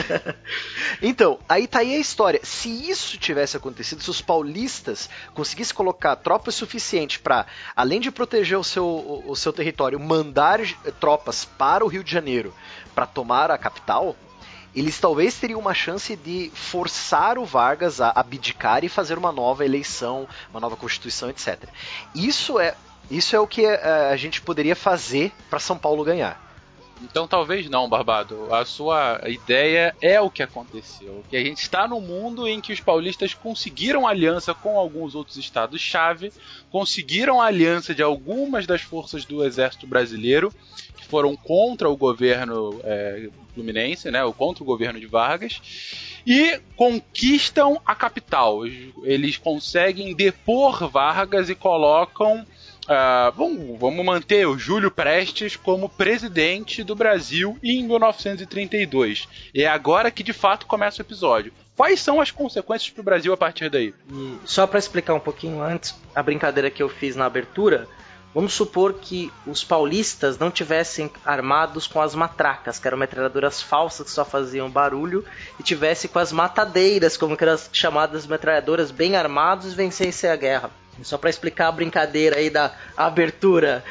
então, 1.03 1.41
aí 1.49 1.67
tá 1.67 1.81
aí 1.81 1.97
a 1.97 1.99
história. 1.99 2.39
Se 2.45 2.69
isso 2.89 3.19
tivesse 3.19 3.57
acontecido, 3.57 4.01
se 4.05 4.09
os 4.09 4.21
paulistas 4.21 5.11
conseguissem 5.35 5.75
colocar 5.75 6.15
tropas 6.15 6.55
suficientes 6.55 7.17
para, 7.17 7.45
além 7.75 8.01
de 8.01 8.13
proteger 8.13 8.57
o 8.57 8.63
seu, 8.63 8.87
o, 8.87 9.25
o 9.33 9.35
seu 9.35 9.53
território, 9.53 9.99
mandar 9.99 10.61
tropas 11.01 11.45
para 11.45 11.85
o 11.85 11.89
Rio 11.89 12.05
de 12.05 12.13
Janeiro 12.13 12.55
para 12.95 13.05
tomar 13.05 13.51
a 13.51 13.59
capital, 13.59 14.15
eles 14.77 14.99
talvez 15.01 15.35
teriam 15.35 15.59
uma 15.59 15.73
chance 15.73 16.15
de 16.15 16.53
forçar 16.55 17.39
o 17.39 17.47
Vargas 17.47 17.99
a 17.99 18.11
abdicar 18.11 18.85
e 18.85 18.91
fazer 18.91 19.17
uma 19.17 19.33
nova 19.33 19.65
eleição, 19.65 20.29
uma 20.51 20.61
nova 20.61 20.77
constituição, 20.77 21.31
etc. 21.31 21.65
Isso 22.15 22.61
é, 22.61 22.75
isso 23.11 23.35
é 23.35 23.41
o 23.41 23.47
que 23.47 23.65
é, 23.65 24.11
a 24.11 24.17
gente 24.17 24.43
poderia 24.43 24.77
fazer 24.77 25.33
para 25.49 25.59
São 25.59 25.79
Paulo 25.79 26.05
ganhar. 26.05 26.46
Então 27.03 27.29
talvez 27.29 27.69
não, 27.69 27.89
Barbado. 27.89 28.53
A 28.55 28.65
sua 28.65 29.21
ideia 29.27 29.95
é 30.01 30.21
o 30.21 30.31
que 30.31 30.43
aconteceu. 30.43 31.23
Que 31.29 31.37
a 31.37 31.45
gente 31.45 31.59
está 31.59 31.87
num 31.87 32.01
mundo 32.01 32.49
em 32.49 32.61
que 32.61 32.73
os 32.73 32.81
paulistas 32.81 33.35
conseguiram 33.35 34.07
aliança 34.07 34.55
com 34.55 34.79
alguns 34.79 35.15
outros 35.15 35.37
estados-chave, 35.37 36.33
conseguiram 36.71 37.41
a 37.41 37.47
aliança 37.47 37.95
de 37.95 38.03
algumas 38.03 38.67
das 38.67 38.81
forças 38.81 39.25
do 39.25 39.45
exército 39.45 39.87
brasileiro 39.87 40.53
que 40.97 41.07
foram 41.07 41.37
contra 41.37 41.89
o 41.89 41.97
governo 41.97 42.81
é, 42.83 43.29
fluminense, 43.55 44.11
né, 44.11 44.25
ou 44.25 44.33
contra 44.33 44.63
o 44.63 44.67
governo 44.67 44.99
de 44.99 45.07
Vargas, 45.07 45.61
e 46.27 46.61
conquistam 46.77 47.81
a 47.85 47.95
capital. 47.95 48.67
Eles 49.03 49.37
conseguem 49.37 50.15
depor 50.15 50.89
Vargas 50.89 51.49
e 51.49 51.55
colocam 51.55 52.47
Uh, 52.87 53.33
vamos, 53.37 53.81
vamos 53.81 54.07
manter 54.07 54.47
o 54.47 54.57
Júlio 54.57 54.93
Prestes 54.93 55.57
como 55.57 55.89
presidente 55.89 56.85
do 56.85 56.95
Brasil 56.95 57.59
em 57.63 57.83
1932. 57.83 59.29
E 59.53 59.65
é 59.65 59.67
agora 59.67 60.11
que 60.11 60.23
de 60.23 60.33
fato 60.33 60.67
começa 60.67 61.03
o 61.03 61.05
episódio. 61.05 61.53
Quais 61.77 62.01
são 62.01 62.21
as 62.21 62.31
consequências 62.31 62.91
para 62.91 63.01
o 63.01 63.05
Brasil 63.05 63.33
a 63.33 63.37
partir 63.37 63.69
daí? 63.69 63.93
E 64.11 64.39
só 64.45 64.67
para 64.67 64.79
explicar 64.79 65.15
um 65.15 65.21
pouquinho 65.21 65.61
antes, 65.61 65.95
a 66.15 66.23
brincadeira 66.23 66.71
que 66.71 66.83
eu 66.83 66.89
fiz 66.89 67.17
na 67.17 67.27
abertura, 67.27 67.89
vamos 68.33 68.55
supor 68.55 68.95
que 68.95 69.33
os 69.47 69.65
paulistas 69.65 70.39
não 70.39 70.51
tivessem 70.51 71.11
armados 71.25 71.89
com 71.89 72.01
as 72.01 72.15
matracas, 72.15 72.79
que 72.79 72.87
eram 72.87 72.97
metralhadoras 72.97 73.61
falsas 73.61 74.07
que 74.07 74.13
só 74.13 74.25
faziam 74.25 74.71
barulho, 74.71 75.25
e 75.59 75.63
tivesse 75.63 76.07
com 76.07 76.21
as 76.21 76.33
matadeiras, 76.33 77.17
como 77.17 77.37
que 77.37 77.45
eram 77.45 77.59
chamadas 77.73 78.27
metralhadoras, 78.27 78.93
bem 78.93 79.17
armados 79.17 79.73
e 79.73 79.77
vencessem 79.77 80.31
a 80.31 80.37
guerra. 80.37 80.71
Só 81.03 81.19
para 81.19 81.31
explicar 81.31 81.69
a 81.69 81.73
brincadeira 81.73 82.37
aí 82.37 82.51
da 82.51 82.75
abertura. 82.97 83.85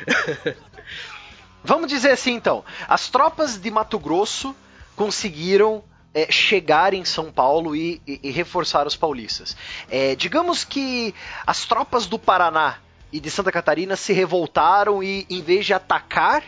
Vamos 1.64 1.88
dizer 1.88 2.12
assim 2.12 2.34
então: 2.34 2.64
as 2.88 3.10
tropas 3.10 3.58
de 3.58 3.72
Mato 3.72 3.98
Grosso 4.00 4.56
conseguiram 4.96 5.84
é, 6.14 6.32
chegar 6.32 6.94
em 6.94 7.04
São 7.04 7.32
Paulo 7.32 7.76
e, 7.76 8.02
e, 8.08 8.20
e 8.24 8.32
reforçar 8.32 8.88
os 8.88 8.96
paulistas. 8.96 9.56
É, 9.90 10.16
digamos 10.16 10.64
que 10.64 11.14
as 11.46 11.66
tropas 11.66 12.08
do 12.08 12.18
Paraná 12.18 12.78
e 13.12 13.20
de 13.20 13.30
Santa 13.30 13.52
Catarina 13.52 13.96
se 13.96 14.14
revoltaram 14.14 15.04
e, 15.04 15.26
em 15.30 15.42
vez 15.42 15.66
de 15.66 15.74
atacar 15.74 16.44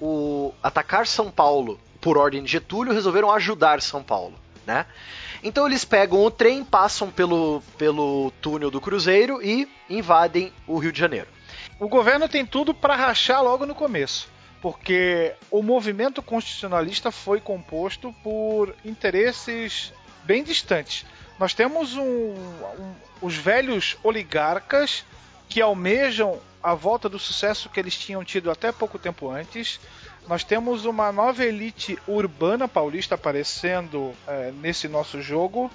o 0.00 0.54
atacar 0.62 1.06
São 1.06 1.30
Paulo 1.30 1.78
por 2.00 2.16
ordem 2.16 2.42
de 2.42 2.50
Getúlio, 2.50 2.94
resolveram 2.94 3.30
ajudar 3.32 3.82
São 3.82 4.02
Paulo, 4.02 4.34
né? 4.66 4.86
Então 5.42 5.66
eles 5.66 5.84
pegam 5.84 6.22
o 6.22 6.30
trem, 6.30 6.64
passam 6.64 7.10
pelo, 7.10 7.62
pelo 7.78 8.30
túnel 8.42 8.70
do 8.70 8.80
Cruzeiro 8.80 9.42
e 9.42 9.68
invadem 9.88 10.52
o 10.66 10.78
Rio 10.78 10.92
de 10.92 11.00
Janeiro. 11.00 11.28
O 11.78 11.88
governo 11.88 12.28
tem 12.28 12.44
tudo 12.44 12.74
para 12.74 12.94
rachar 12.94 13.42
logo 13.42 13.64
no 13.64 13.74
começo, 13.74 14.28
porque 14.60 15.32
o 15.50 15.62
movimento 15.62 16.22
constitucionalista 16.22 17.10
foi 17.10 17.40
composto 17.40 18.14
por 18.22 18.74
interesses 18.84 19.92
bem 20.24 20.44
distantes. 20.44 21.06
Nós 21.38 21.54
temos 21.54 21.96
um, 21.96 22.02
um, 22.02 22.94
os 23.22 23.34
velhos 23.34 23.96
oligarcas 24.02 25.04
que 25.48 25.62
almejam 25.62 26.38
a 26.62 26.74
volta 26.74 27.08
do 27.08 27.18
sucesso 27.18 27.70
que 27.70 27.80
eles 27.80 27.96
tinham 27.96 28.22
tido 28.22 28.50
até 28.50 28.70
pouco 28.70 28.98
tempo 28.98 29.30
antes 29.30 29.80
nós 30.30 30.44
temos 30.44 30.84
uma 30.84 31.10
nova 31.10 31.44
elite 31.44 31.98
urbana 32.06 32.68
paulista 32.68 33.16
aparecendo 33.16 34.14
é, 34.28 34.52
nesse 34.62 34.86
nosso 34.86 35.20
jogo 35.20 35.68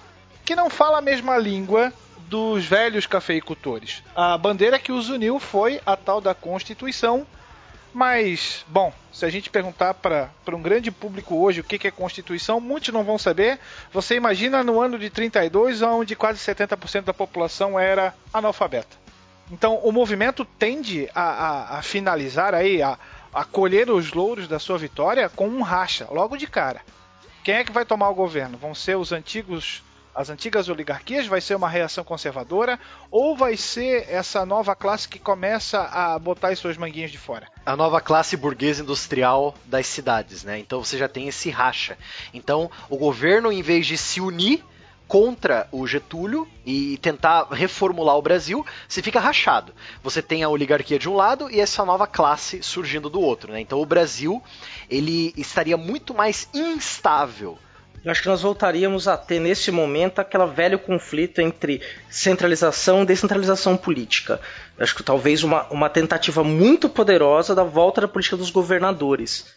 que 0.45 0.55
não 0.55 0.69
fala 0.69 0.99
a 0.99 1.01
mesma 1.01 1.37
língua 1.37 1.91
dos 2.29 2.63
velhos 2.63 3.05
cafeicultores. 3.05 4.01
A 4.15 4.37
bandeira 4.37 4.79
que 4.79 4.93
os 4.93 5.09
uniu 5.09 5.39
foi 5.39 5.81
a 5.85 5.97
tal 5.97 6.21
da 6.21 6.33
Constituição. 6.33 7.27
Mas, 7.93 8.63
bom, 8.69 8.93
se 9.11 9.25
a 9.25 9.29
gente 9.29 9.49
perguntar 9.49 9.93
para 9.93 10.29
um 10.47 10.61
grande 10.61 10.89
público 10.89 11.35
hoje 11.35 11.59
o 11.59 11.63
que, 11.63 11.77
que 11.77 11.87
é 11.87 11.91
Constituição, 11.91 12.61
muitos 12.61 12.93
não 12.93 13.03
vão 13.03 13.17
saber. 13.17 13.59
Você 13.91 14.15
imagina 14.15 14.63
no 14.63 14.79
ano 14.79 14.97
de 14.97 15.09
32, 15.09 15.81
onde 15.81 16.15
quase 16.15 16.39
70% 16.39 17.01
da 17.01 17.13
população 17.13 17.77
era 17.77 18.15
analfabeta. 18.33 18.95
Então, 19.51 19.75
o 19.83 19.91
movimento 19.91 20.43
tende 20.43 21.09
a, 21.13 21.21
a, 21.21 21.79
a 21.79 21.81
finalizar 21.81 22.55
aí, 22.55 22.81
a, 22.81 22.97
a 23.35 23.43
colher 23.43 23.91
os 23.91 24.13
louros 24.13 24.47
da 24.47 24.59
sua 24.59 24.77
vitória 24.77 25.27
com 25.27 25.49
um 25.49 25.61
racha, 25.61 26.07
logo 26.09 26.37
de 26.37 26.47
cara. 26.47 26.79
Quem 27.43 27.55
é 27.55 27.63
que 27.65 27.71
vai 27.71 27.83
tomar 27.83 28.09
o 28.09 28.15
governo? 28.15 28.57
Vão 28.57 28.73
ser 28.73 28.95
os 28.95 29.11
antigos 29.11 29.83
as 30.15 30.29
antigas 30.29 30.69
oligarquias, 30.69 31.27
vai 31.27 31.41
ser 31.41 31.55
uma 31.55 31.67
reação 31.67 32.01
conservadora 32.01 32.79
ou 33.11 33.35
vai 33.35 33.57
ser 33.57 34.07
essa 34.09 34.45
nova 34.45 34.73
classe 34.73 35.09
que 35.09 35.19
começa 35.19 35.81
a 35.81 36.17
botar 36.17 36.49
as 36.49 36.59
suas 36.59 36.77
manguinhas 36.77 37.11
de 37.11 37.17
fora? 37.17 37.49
A 37.65 37.75
nova 37.75 37.99
classe 37.99 38.37
burguesa 38.37 38.81
industrial 38.81 39.53
das 39.65 39.87
cidades, 39.87 40.45
né? 40.45 40.57
Então 40.57 40.81
você 40.81 40.97
já 40.97 41.09
tem 41.09 41.27
esse 41.27 41.49
racha. 41.49 41.97
Então 42.33 42.71
o 42.89 42.95
governo, 42.95 43.51
em 43.51 43.61
vez 43.61 43.85
de 43.85 43.97
se 43.97 44.21
unir 44.21 44.63
contra 45.07 45.67
o 45.71 45.85
Getúlio 45.85 46.47
e 46.65 46.97
tentar 46.97 47.47
reformular 47.51 48.15
o 48.15 48.21
Brasil, 48.21 48.65
você 48.87 49.01
fica 49.01 49.19
rachado. 49.19 49.73
Você 50.03 50.21
tem 50.21 50.43
a 50.43 50.49
oligarquia 50.49 50.97
de 50.97 51.07
um 51.07 51.15
lado 51.15 51.49
e 51.49 51.59
essa 51.59 51.85
nova 51.85 52.07
classe 52.07 52.61
surgindo 52.63 53.09
do 53.09 53.21
outro. 53.21 53.51
Né? 53.51 53.61
Então 53.61 53.79
o 53.81 53.85
Brasil 53.85 54.41
ele 54.89 55.33
estaria 55.37 55.77
muito 55.77 56.13
mais 56.13 56.49
instável. 56.53 57.57
Eu 58.03 58.11
acho 58.11 58.21
que 58.21 58.27
nós 58.27 58.43
voltaríamos 58.43 59.07
a 59.07 59.17
ter 59.17 59.39
nesse 59.39 59.71
momento 59.71 60.19
aquele 60.19 60.45
velho 60.45 60.77
conflito 60.77 61.39
entre 61.39 61.81
centralização 62.07 63.01
e 63.01 63.05
descentralização 63.07 63.75
política. 63.75 64.39
Eu 64.77 64.83
acho 64.83 64.95
que 64.95 65.01
talvez 65.01 65.43
uma, 65.43 65.63
uma 65.71 65.89
tentativa 65.89 66.43
muito 66.43 66.87
poderosa 66.87 67.55
da 67.55 67.63
volta 67.63 68.01
da 68.01 68.07
política 68.07 68.37
dos 68.37 68.51
governadores? 68.51 69.47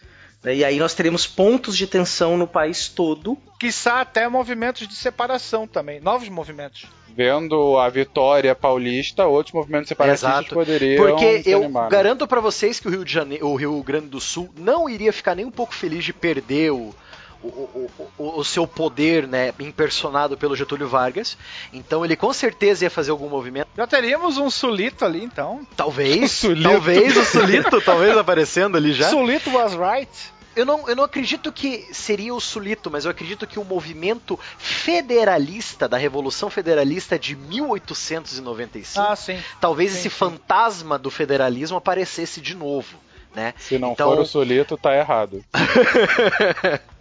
E 0.45 0.65
aí 0.65 0.79
nós 0.79 0.95
teremos 0.95 1.27
pontos 1.27 1.77
de 1.77 1.87
tensão 1.87 2.37
no 2.37 2.47
país 2.47 2.89
todo. 2.89 3.37
Quiçá 3.59 4.01
até 4.01 4.29
movimentos 4.29 4.87
de 4.87 4.95
separação 4.95 5.67
também, 5.67 6.01
novos 6.01 6.29
movimentos. 6.29 6.87
Vendo 7.15 7.77
a 7.77 7.89
vitória 7.89 8.55
paulista, 8.55 9.27
outros 9.27 9.53
movimentos 9.53 9.89
separatistas 9.89 10.31
Exato. 10.31 10.55
poderiam. 10.55 11.05
Porque 11.05 11.43
eu 11.45 11.65
animar, 11.65 11.89
garanto 11.89 12.29
para 12.29 12.41
vocês 12.41 12.79
que 12.79 12.87
o 12.87 12.91
Rio, 12.91 13.05
de 13.05 13.13
Janeiro, 13.13 13.49
o 13.49 13.57
Rio 13.57 13.83
Grande 13.83 14.07
do 14.07 14.21
Sul 14.21 14.49
não 14.57 14.89
iria 14.89 15.13
ficar 15.13 15.35
nem 15.35 15.45
um 15.45 15.51
pouco 15.51 15.75
feliz 15.75 16.05
de 16.05 16.13
perder 16.13 16.71
o, 16.71 16.95
o, 17.43 17.47
o, 17.49 17.91
o, 18.19 18.41
o, 18.41 18.45
seu 18.45 18.67
poder, 18.67 19.27
né, 19.27 19.53
impersonado 19.61 20.37
pelo 20.37 20.57
Getúlio 20.57 20.89
Vargas. 20.89 21.37
Então 21.73 22.05
ele 22.05 22.17
com 22.17 22.33
certeza 22.33 22.85
ia 22.85 22.91
fazer 22.91 23.11
algum 23.11 23.29
movimento. 23.29 23.69
Já 23.77 23.87
teríamos 23.87 24.39
um 24.39 24.51
Sulito 24.51 25.05
ali, 25.05 25.23
então. 25.23 25.67
Talvez. 25.77 26.33
Sulito. 26.39 26.69
Talvez 26.69 27.17
o 27.17 27.25
Sulito, 27.27 27.81
talvez 27.81 28.17
aparecendo 28.17 28.77
ali 28.77 28.93
já. 28.93 29.09
Sulito 29.09 29.51
was 29.51 29.75
right. 29.75 30.11
Eu 30.57 30.67
não, 30.67 30.89
eu 30.89 30.97
não 30.97 31.05
acredito 31.05 31.53
que 31.53 31.87
seria 31.93 32.35
o 32.35 32.41
Sulito, 32.41 32.91
mas 32.91 33.05
eu 33.05 33.13
acredito 33.13 33.47
que 33.47 33.61
o 33.61 33.65
movimento 33.65 34.37
federalista 34.59 35.89
da 35.89 35.97
Revolução 35.97 36.51
Federalista 36.51 37.17
de 37.17 37.37
1895, 37.37 39.01
ah, 39.01 39.15
sim. 39.15 39.41
talvez 39.61 39.93
sim, 39.93 39.99
esse 39.99 40.11
sim. 40.11 40.17
fantasma 40.17 40.99
do 40.99 41.13
federalismo 41.13 41.77
aparecesse 41.77 42.41
de 42.41 42.57
novo. 42.57 42.97
Né? 43.33 43.55
Se 43.57 43.79
não 43.79 43.93
então... 43.93 44.11
for 44.11 44.19
o 44.19 44.27
Sulito, 44.27 44.77
tá 44.77 44.97
errado. 44.97 45.45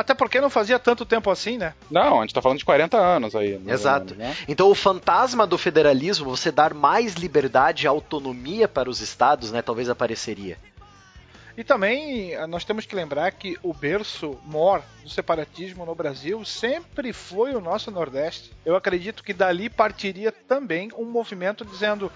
Até 0.00 0.14
porque 0.14 0.40
não 0.40 0.48
fazia 0.48 0.78
tanto 0.78 1.04
tempo 1.04 1.30
assim, 1.30 1.58
né? 1.58 1.74
Não, 1.90 2.18
a 2.18 2.20
gente 2.22 2.32
tá 2.32 2.40
falando 2.40 2.58
de 2.58 2.64
40 2.64 2.96
anos 2.96 3.34
aí. 3.34 3.60
Exato. 3.66 4.14
Menos, 4.14 4.18
né? 4.18 4.36
Então 4.48 4.70
o 4.70 4.74
fantasma 4.74 5.46
do 5.46 5.58
federalismo, 5.58 6.34
você 6.34 6.50
dar 6.50 6.72
mais 6.72 7.16
liberdade 7.16 7.84
e 7.84 7.86
autonomia 7.86 8.66
para 8.66 8.88
os 8.88 9.02
estados, 9.02 9.52
né, 9.52 9.60
talvez 9.60 9.90
apareceria. 9.90 10.56
E 11.54 11.62
também 11.62 12.32
eh, 12.32 12.46
nós 12.46 12.64
temos 12.64 12.86
que 12.86 12.96
lembrar 12.96 13.30
que 13.32 13.58
o 13.62 13.74
berço 13.74 14.38
mor 14.46 14.82
do 15.02 15.10
separatismo 15.10 15.84
no 15.84 15.94
Brasil 15.94 16.42
sempre 16.46 17.12
foi 17.12 17.54
o 17.54 17.60
nosso 17.60 17.90
Nordeste. 17.90 18.52
Eu 18.64 18.76
acredito 18.76 19.22
que 19.22 19.34
dali 19.34 19.68
partiria 19.68 20.32
também 20.32 20.90
um 20.96 21.04
movimento 21.04 21.62
dizendo 21.62 22.10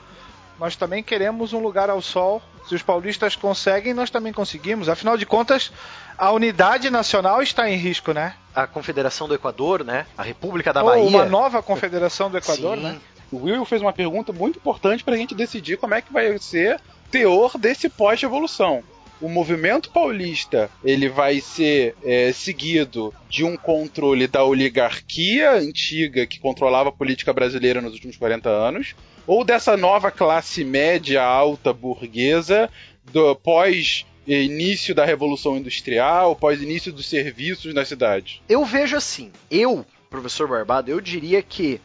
nós 0.58 0.76
também 0.76 1.02
queremos 1.02 1.52
um 1.52 1.58
lugar 1.58 1.90
ao 1.90 2.00
sol. 2.00 2.42
Se 2.68 2.75
os 2.75 2.82
paulistas 2.82 3.37
conseguem, 3.37 3.92
nós 3.92 4.11
também 4.11 4.32
conseguimos. 4.32 4.88
Afinal 4.88 5.16
de 5.16 5.26
contas, 5.26 5.70
a 6.16 6.30
unidade 6.32 6.88
nacional 6.90 7.42
está 7.42 7.68
em 7.68 7.76
risco, 7.76 8.12
né? 8.12 8.34
A 8.54 8.66
Confederação 8.66 9.28
do 9.28 9.34
Equador, 9.34 9.84
né? 9.84 10.06
A 10.16 10.23
República 10.23 10.73
da 10.73 10.82
Ou 10.82 10.88
Bahia. 10.88 11.04
Uma 11.04 11.25
nova 11.25 11.62
Confederação 11.62 12.30
do 12.30 12.38
Equador, 12.38 12.76
Sim. 12.78 12.82
né? 12.84 13.00
O 13.30 13.44
Will 13.44 13.64
fez 13.64 13.82
uma 13.82 13.92
pergunta 13.92 14.32
muito 14.32 14.58
importante 14.58 15.02
para 15.02 15.14
a 15.14 15.16
gente 15.16 15.34
decidir 15.34 15.76
como 15.76 15.94
é 15.94 16.00
que 16.00 16.12
vai 16.12 16.38
ser 16.38 16.76
o 16.76 17.11
teor 17.11 17.58
desse 17.58 17.88
pós-revolução 17.88 18.82
o 19.20 19.28
movimento 19.28 19.90
paulista 19.90 20.70
ele 20.84 21.08
vai 21.08 21.40
ser 21.40 21.94
é, 22.04 22.32
seguido 22.32 23.14
de 23.28 23.44
um 23.44 23.56
controle 23.56 24.26
da 24.26 24.44
oligarquia 24.44 25.52
antiga 25.52 26.26
que 26.26 26.38
controlava 26.38 26.90
a 26.90 26.92
política 26.92 27.32
brasileira 27.32 27.80
nos 27.80 27.94
últimos 27.94 28.16
40 28.16 28.49
anos, 28.49 28.94
ou 29.26 29.45
dessa 29.45 29.76
nova 29.76 30.11
classe 30.11 30.64
média 30.64 31.23
alta 31.23 31.73
burguesa 31.73 32.71
do 33.12 33.35
pós 33.37 34.04
início 34.26 34.95
da 34.95 35.04
revolução 35.04 35.57
industrial, 35.57 36.35
pós 36.35 36.62
início 36.62 36.93
dos 36.93 37.07
serviços 37.07 37.75
na 37.75 37.85
cidade. 37.85 38.43
Eu 38.49 38.64
vejo 38.64 38.97
assim, 38.97 39.31
eu, 39.50 39.85
professor 40.09 40.49
Barbado, 40.49 40.90
eu 40.90 41.00
diria 41.00 41.43
que 41.43 41.81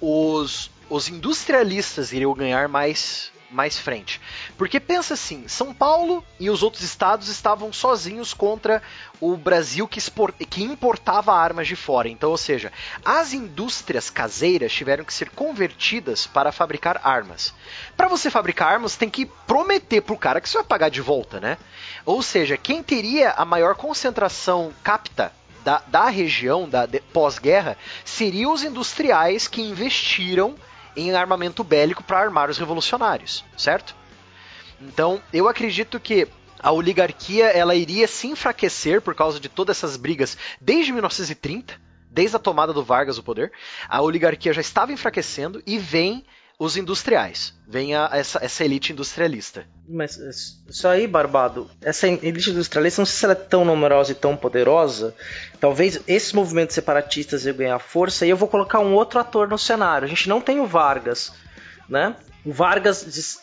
os 0.00 0.70
os 0.92 1.08
industrialistas 1.08 2.12
iriam 2.12 2.34
ganhar 2.34 2.68
mais 2.68 3.31
mais 3.52 3.78
frente. 3.78 4.20
Porque 4.56 4.80
pensa 4.80 5.14
assim, 5.14 5.46
São 5.46 5.72
Paulo 5.74 6.24
e 6.40 6.50
os 6.50 6.62
outros 6.62 6.82
estados 6.82 7.28
estavam 7.28 7.72
sozinhos 7.72 8.32
contra 8.34 8.82
o 9.20 9.36
Brasil 9.36 9.86
que, 9.86 9.98
expor, 9.98 10.32
que 10.32 10.62
importava 10.62 11.32
armas 11.32 11.68
de 11.68 11.76
fora. 11.76 12.08
Então, 12.08 12.30
ou 12.30 12.36
seja, 12.36 12.72
as 13.04 13.32
indústrias 13.32 14.10
caseiras 14.10 14.72
tiveram 14.72 15.04
que 15.04 15.14
ser 15.14 15.30
convertidas 15.30 16.26
para 16.26 16.50
fabricar 16.50 17.00
armas. 17.04 17.54
Para 17.96 18.08
você 18.08 18.30
fabricar 18.30 18.72
armas, 18.72 18.96
tem 18.96 19.10
que 19.10 19.26
prometer 19.46 20.00
pro 20.00 20.16
cara 20.16 20.40
que 20.40 20.48
você 20.48 20.58
vai 20.58 20.66
pagar 20.66 20.88
de 20.88 21.00
volta, 21.00 21.38
né? 21.38 21.58
Ou 22.04 22.22
seja, 22.22 22.56
quem 22.56 22.82
teria 22.82 23.30
a 23.32 23.44
maior 23.44 23.74
concentração 23.74 24.72
capta 24.82 25.32
da, 25.64 25.82
da 25.86 26.08
região 26.08 26.68
da 26.68 26.88
pós-guerra 27.12 27.76
seriam 28.04 28.52
os 28.52 28.64
industriais 28.64 29.46
que 29.46 29.62
investiram 29.62 30.56
em 30.96 31.14
armamento 31.14 31.64
bélico 31.64 32.02
para 32.02 32.18
armar 32.18 32.50
os 32.50 32.58
revolucionários, 32.58 33.44
certo? 33.56 33.94
Então, 34.80 35.22
eu 35.32 35.48
acredito 35.48 36.00
que 36.00 36.28
a 36.58 36.70
oligarquia 36.70 37.46
ela 37.46 37.74
iria 37.74 38.06
se 38.06 38.28
enfraquecer 38.28 39.00
por 39.00 39.14
causa 39.14 39.40
de 39.40 39.48
todas 39.48 39.76
essas 39.76 39.96
brigas 39.96 40.36
desde 40.60 40.92
1930, 40.92 41.80
desde 42.10 42.36
a 42.36 42.38
tomada 42.38 42.72
do 42.72 42.84
Vargas 42.84 43.18
o 43.18 43.22
poder. 43.22 43.52
A 43.88 44.00
oligarquia 44.00 44.52
já 44.52 44.60
estava 44.60 44.92
enfraquecendo 44.92 45.62
e 45.66 45.78
vem 45.78 46.24
os 46.58 46.76
industriais. 46.76 47.54
Vem 47.66 47.94
a, 47.94 48.08
essa, 48.12 48.38
essa 48.42 48.64
elite 48.64 48.92
industrialista. 48.92 49.66
Mas 49.88 50.16
isso 50.68 50.86
aí, 50.86 51.06
Barbado, 51.06 51.70
essa 51.80 52.06
elite 52.06 52.50
industrialista, 52.50 53.00
não 53.00 53.06
sei 53.06 53.16
se 53.18 53.24
ela 53.24 53.32
é 53.32 53.36
tão 53.36 53.64
numerosa 53.64 54.12
e 54.12 54.14
tão 54.14 54.36
poderosa. 54.36 55.14
Talvez 55.60 56.00
esses 56.06 56.32
movimentos 56.32 56.74
separatistas 56.74 57.44
iam 57.46 57.56
ganhar 57.56 57.78
força 57.78 58.24
e 58.26 58.30
eu 58.30 58.36
vou 58.36 58.48
colocar 58.48 58.80
um 58.80 58.94
outro 58.94 59.18
ator 59.18 59.48
no 59.48 59.58
cenário. 59.58 60.06
A 60.06 60.08
gente 60.08 60.28
não 60.28 60.40
tem 60.40 60.60
o 60.60 60.66
Vargas, 60.66 61.32
né? 61.88 62.14
O 62.44 62.52
Vargas. 62.52 63.40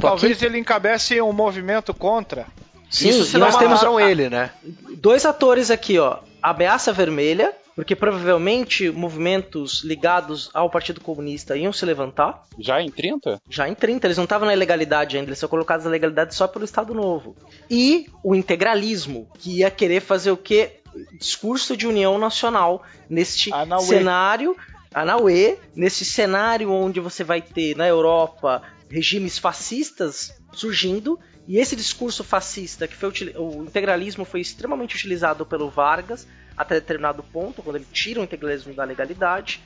Talvez 0.00 0.36
aqui... 0.36 0.46
ele 0.46 0.58
encabece 0.58 1.20
um 1.20 1.32
movimento 1.32 1.92
contra. 1.94 2.46
Sim, 2.90 3.10
Isso 3.10 3.24
se 3.24 3.38
nós 3.38 3.56
temos 3.56 3.82
ele, 4.00 4.30
né? 4.30 4.50
Dois 4.96 5.26
atores 5.26 5.70
aqui, 5.70 5.98
ó. 5.98 6.18
Ameaça 6.42 6.92
Vermelha, 6.92 7.52
porque 7.78 7.94
provavelmente 7.94 8.90
movimentos 8.90 9.84
ligados 9.84 10.50
ao 10.52 10.68
Partido 10.68 11.00
Comunista 11.00 11.56
iam 11.56 11.72
se 11.72 11.86
levantar. 11.86 12.42
Já 12.58 12.82
em 12.82 12.90
30? 12.90 13.40
Já 13.48 13.68
em 13.68 13.74
30, 13.76 14.04
eles 14.04 14.16
não 14.16 14.24
estavam 14.24 14.48
na 14.48 14.52
ilegalidade 14.52 15.16
ainda, 15.16 15.28
eles 15.28 15.38
são 15.38 15.48
colocados 15.48 15.84
na 15.84 15.90
legalidade 15.92 16.34
só 16.34 16.48
pelo 16.48 16.64
Estado 16.64 16.92
Novo. 16.92 17.36
E 17.70 18.08
o 18.24 18.34
integralismo, 18.34 19.30
que 19.38 19.58
ia 19.58 19.70
querer 19.70 20.00
fazer 20.00 20.32
o 20.32 20.36
quê? 20.36 20.80
Discurso 21.20 21.76
de 21.76 21.86
união 21.86 22.18
nacional 22.18 22.82
neste 23.08 23.54
Anauê. 23.54 23.86
cenário, 23.86 24.56
Anauê, 24.92 25.56
nesse 25.72 26.04
cenário 26.04 26.72
onde 26.72 26.98
você 26.98 27.22
vai 27.22 27.40
ter 27.40 27.76
na 27.76 27.86
Europa 27.86 28.60
regimes 28.90 29.38
fascistas 29.38 30.34
surgindo 30.52 31.16
e 31.46 31.58
esse 31.58 31.76
discurso 31.76 32.24
fascista, 32.24 32.88
que 32.88 32.96
foi 32.96 33.12
o 33.36 33.62
integralismo 33.62 34.24
foi 34.24 34.40
extremamente 34.40 34.96
utilizado 34.96 35.46
pelo 35.46 35.70
Vargas 35.70 36.26
até 36.58 36.74
determinado 36.74 37.22
ponto, 37.22 37.62
quando 37.62 37.76
ele 37.76 37.86
tira 37.92 38.20
o 38.20 38.24
integralismo 38.24 38.74
da 38.74 38.84
legalidade. 38.84 39.60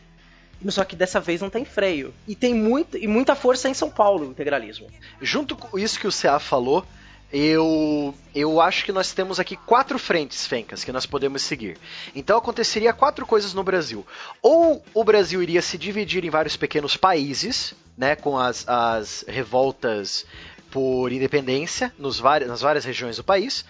Só 0.68 0.84
que 0.84 0.94
dessa 0.94 1.18
vez 1.18 1.40
não 1.40 1.50
tem 1.50 1.64
freio. 1.64 2.14
E 2.28 2.36
tem 2.36 2.54
muito, 2.54 2.96
e 2.96 3.08
muita 3.08 3.34
força 3.34 3.68
em 3.68 3.74
São 3.74 3.90
Paulo 3.90 4.28
o 4.28 4.30
integralismo. 4.30 4.86
Junto 5.20 5.56
com 5.56 5.76
isso 5.78 5.98
que 5.98 6.06
o 6.06 6.12
CA 6.12 6.38
falou, 6.38 6.86
eu, 7.32 8.14
eu 8.34 8.60
acho 8.60 8.84
que 8.84 8.92
nós 8.92 9.12
temos 9.12 9.40
aqui 9.40 9.56
quatro 9.56 9.98
frentes, 9.98 10.46
Fencas, 10.46 10.84
que 10.84 10.92
nós 10.92 11.06
podemos 11.06 11.42
seguir. 11.42 11.78
Então 12.14 12.36
aconteceria 12.36 12.92
quatro 12.92 13.26
coisas 13.26 13.54
no 13.54 13.64
Brasil. 13.64 14.06
Ou 14.42 14.84
o 14.92 15.02
Brasil 15.02 15.42
iria 15.42 15.62
se 15.62 15.78
dividir 15.78 16.24
em 16.24 16.30
vários 16.30 16.56
pequenos 16.56 16.96
países, 16.96 17.74
né, 17.96 18.14
com 18.14 18.38
as, 18.38 18.68
as 18.68 19.24
revoltas 19.26 20.26
por 20.70 21.10
independência 21.10 21.92
nos 21.98 22.20
várias, 22.20 22.48
nas 22.48 22.60
várias 22.60 22.84
regiões 22.84 23.16
do 23.16 23.24
país, 23.24 23.64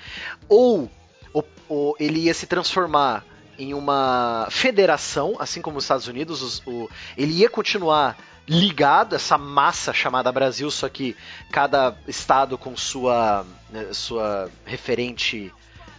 ou 0.49 0.90
o, 1.33 1.42
o, 1.68 1.95
ele 1.99 2.21
ia 2.21 2.35
se 2.35 2.47
transformar 2.47 3.25
em 3.59 3.75
uma 3.75 4.49
federação, 4.51 5.37
assim 5.38 5.61
como 5.61 5.79
os 5.79 5.85
Estados 5.85 6.07
Unidos, 6.07 6.42
os, 6.42 6.62
o, 6.66 6.88
ele 7.16 7.33
ia 7.33 7.49
continuar 7.49 8.16
ligado 8.49 9.14
essa 9.14 9.38
massa 9.38 9.92
chamada 9.92 10.33
Brasil, 10.33 10.71
só 10.71 10.88
que 10.88 11.16
cada 11.51 11.97
estado 12.09 12.59
com 12.59 12.77
sua 12.77 13.47
né, 13.71 13.92
sua 13.92 14.51
referente 14.64 15.53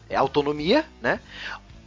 é, 0.10 0.16
autonomia, 0.16 0.86
né? 1.02 1.20